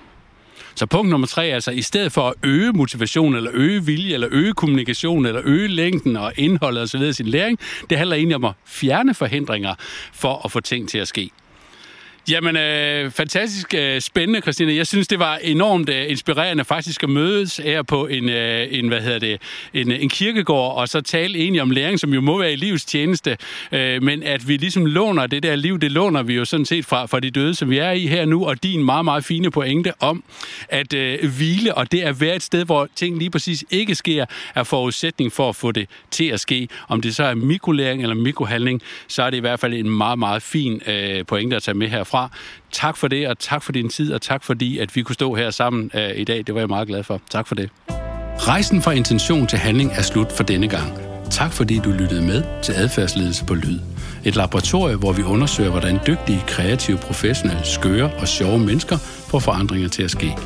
Så 0.75 0.87
punkt 0.87 1.11
nummer 1.11 1.27
tre, 1.27 1.45
altså 1.45 1.71
i 1.71 1.83
stedet 1.83 2.13
for 2.13 2.29
at 2.29 2.35
øge 2.43 2.73
motivation, 2.73 3.35
eller 3.35 3.51
øge 3.55 3.85
vilje, 3.85 4.15
eller 4.15 4.29
øge 4.31 4.53
kommunikation, 4.53 5.27
eller 5.27 5.41
øge 5.45 5.69
længden 5.69 6.17
og 6.17 6.33
indholdet 6.37 6.83
osv. 6.83 7.01
i 7.01 7.13
sin 7.13 7.27
læring, 7.27 7.59
det 7.91 7.99
handler 7.99 8.17
egentlig 8.17 8.37
om 8.37 8.45
at 8.45 8.53
fjerne 8.67 9.15
forhindringer 9.15 9.75
for 10.13 10.41
at 10.45 10.53
få 10.53 10.61
ting 10.61 10.89
til 10.89 10.99
at 10.99 11.09
ske. 11.09 11.31
Jamen, 12.29 12.57
øh, 12.57 13.11
fantastisk 13.11 13.75
øh, 13.75 14.01
spændende, 14.01 14.41
Christina. 14.41 14.75
Jeg 14.75 14.87
synes, 14.87 15.09
det 15.09 15.19
var 15.19 15.37
enormt 15.37 15.89
øh, 15.89 16.11
inspirerende 16.11 16.65
faktisk 16.65 17.03
at 17.03 17.09
mødes 17.09 17.57
her 17.57 17.83
på 17.83 18.07
en, 18.07 18.29
øh, 18.29 18.67
en 18.71 18.89
hvad 18.89 19.01
hedder 19.01 19.19
det, 19.19 19.41
en, 19.75 19.93
øh, 19.93 20.03
en 20.03 20.09
kirkegård, 20.09 20.77
og 20.77 20.89
så 20.89 21.01
tale 21.01 21.39
egentlig 21.39 21.63
om 21.63 21.71
læring, 21.71 22.01
som 22.01 22.15
jo 22.15 22.21
må 22.21 22.39
være 22.39 22.53
i 22.53 22.57
livets 22.57 22.85
tjeneste, 22.85 23.37
øh, 23.73 24.03
men 24.03 24.23
at 24.23 24.49
vi 24.49 24.57
ligesom 24.57 24.87
låner 24.87 25.27
det 25.27 25.43
der 25.43 25.57
liv, 25.57 25.79
det 25.79 25.93
låner 25.93 26.23
vi 26.23 26.35
jo 26.35 26.45
sådan 26.45 26.67
set 26.67 26.85
fra, 26.85 27.07
fra 27.07 27.21
de 27.21 27.31
døde, 27.31 27.55
som 27.55 27.71
vi 27.71 27.79
er 27.79 27.91
i 27.91 28.07
her 28.07 28.25
nu, 28.25 28.47
og 28.47 28.63
din 28.63 28.85
meget, 28.85 29.05
meget 29.05 29.25
fine 29.25 29.51
pointe 29.51 29.93
om, 30.01 30.25
at 30.69 30.93
øh, 30.95 31.19
hvile, 31.37 31.75
og 31.75 31.93
det 31.93 32.01
at 32.01 32.21
være 32.21 32.37
et 32.37 32.43
sted, 32.43 32.65
hvor 32.65 32.89
ting 32.97 33.19
lige 33.19 33.31
præcis 33.31 33.65
ikke 33.71 33.95
sker, 33.95 34.25
er 34.55 34.65
forudsætning 34.65 35.33
for 35.33 35.49
at 35.49 35.57
få 35.57 35.73
det 35.73 35.89
til 36.11 36.25
at 36.25 36.41
ske. 36.41 36.69
Om 36.89 37.01
det 37.01 37.17
så 37.17 37.25
er 37.25 37.35
mikrolæring 37.35 38.03
eller 38.03 38.15
mikrohandling, 38.15 38.83
så 39.09 39.23
er 39.23 39.31
det 39.31 39.37
i 39.37 39.41
hvert 39.41 39.61
fald 39.61 39.75
en 39.75 39.91
meget, 39.91 40.19
meget 40.19 40.43
fin 40.43 40.83
øh, 40.87 41.27
pointe 41.27 41.57
at 41.57 41.63
tage 41.63 41.75
med 41.75 41.89
her 41.89 42.05
fra. 42.13 42.31
Tak 42.73 42.97
for 42.97 43.09
det, 43.09 43.29
og 43.29 43.39
tak 43.39 43.63
for 43.63 43.73
din 43.73 43.89
tid, 43.89 44.13
og 44.13 44.23
tak 44.23 44.45
fordi, 44.45 44.79
at 44.79 44.97
vi 44.97 45.03
kunne 45.03 45.15
stå 45.15 45.35
her 45.35 45.51
sammen 45.51 45.91
uh, 45.95 46.17
i 46.17 46.25
dag. 46.25 46.47
Det 46.47 46.55
var 46.55 46.61
jeg 46.61 46.69
meget 46.69 46.89
glad 46.89 47.03
for. 47.03 47.21
Tak 47.31 47.47
for 47.47 47.55
det. 47.55 47.71
Rejsen 48.39 48.83
fra 48.83 48.93
intention 48.93 49.47
til 49.47 49.59
handling 49.59 49.91
er 49.95 50.03
slut 50.03 50.33
for 50.33 50.45
denne 50.45 50.69
gang. 50.69 50.93
Tak 51.31 51.53
fordi 51.53 51.79
du 51.79 51.91
lyttede 51.91 52.23
med 52.23 52.43
til 52.63 52.73
adfærdsledelse 52.73 53.45
på 53.45 53.55
lyd. 53.55 53.79
Et 54.25 54.37
laboratorium, 54.37 54.99
hvor 55.01 55.13
vi 55.13 55.23
undersøger, 55.23 55.71
hvordan 55.71 55.99
dygtige, 56.07 56.45
kreative, 56.47 56.99
professionelle, 56.99 57.65
skøre 57.65 58.11
og 58.19 58.29
sjove 58.29 58.59
mennesker 58.59 58.97
får 59.29 59.39
forandringer 59.39 59.89
til 59.89 60.03
at 60.03 60.11
ske. 60.11 60.37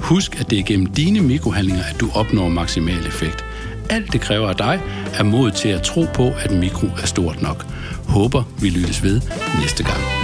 Husk, 0.00 0.40
at 0.40 0.50
det 0.50 0.58
er 0.58 0.62
gennem 0.62 0.86
dine 0.86 1.20
mikrohandlinger, 1.20 1.84
at 1.84 2.00
du 2.00 2.10
opnår 2.14 2.48
maksimal 2.48 3.06
effekt. 3.06 3.44
Alt 3.90 4.12
det 4.12 4.20
kræver 4.20 4.48
af 4.48 4.56
dig 4.56 4.80
er 5.14 5.22
mod 5.22 5.50
til 5.50 5.68
at 5.68 5.82
tro 5.82 6.06
på, 6.14 6.32
at 6.38 6.50
mikro 6.50 6.86
er 7.02 7.06
stort 7.06 7.42
nok. 7.42 7.66
Håber, 8.08 8.42
vi 8.60 8.68
lyttes 8.68 9.02
ved 9.02 9.20
næste 9.60 9.84
gang. 9.84 10.23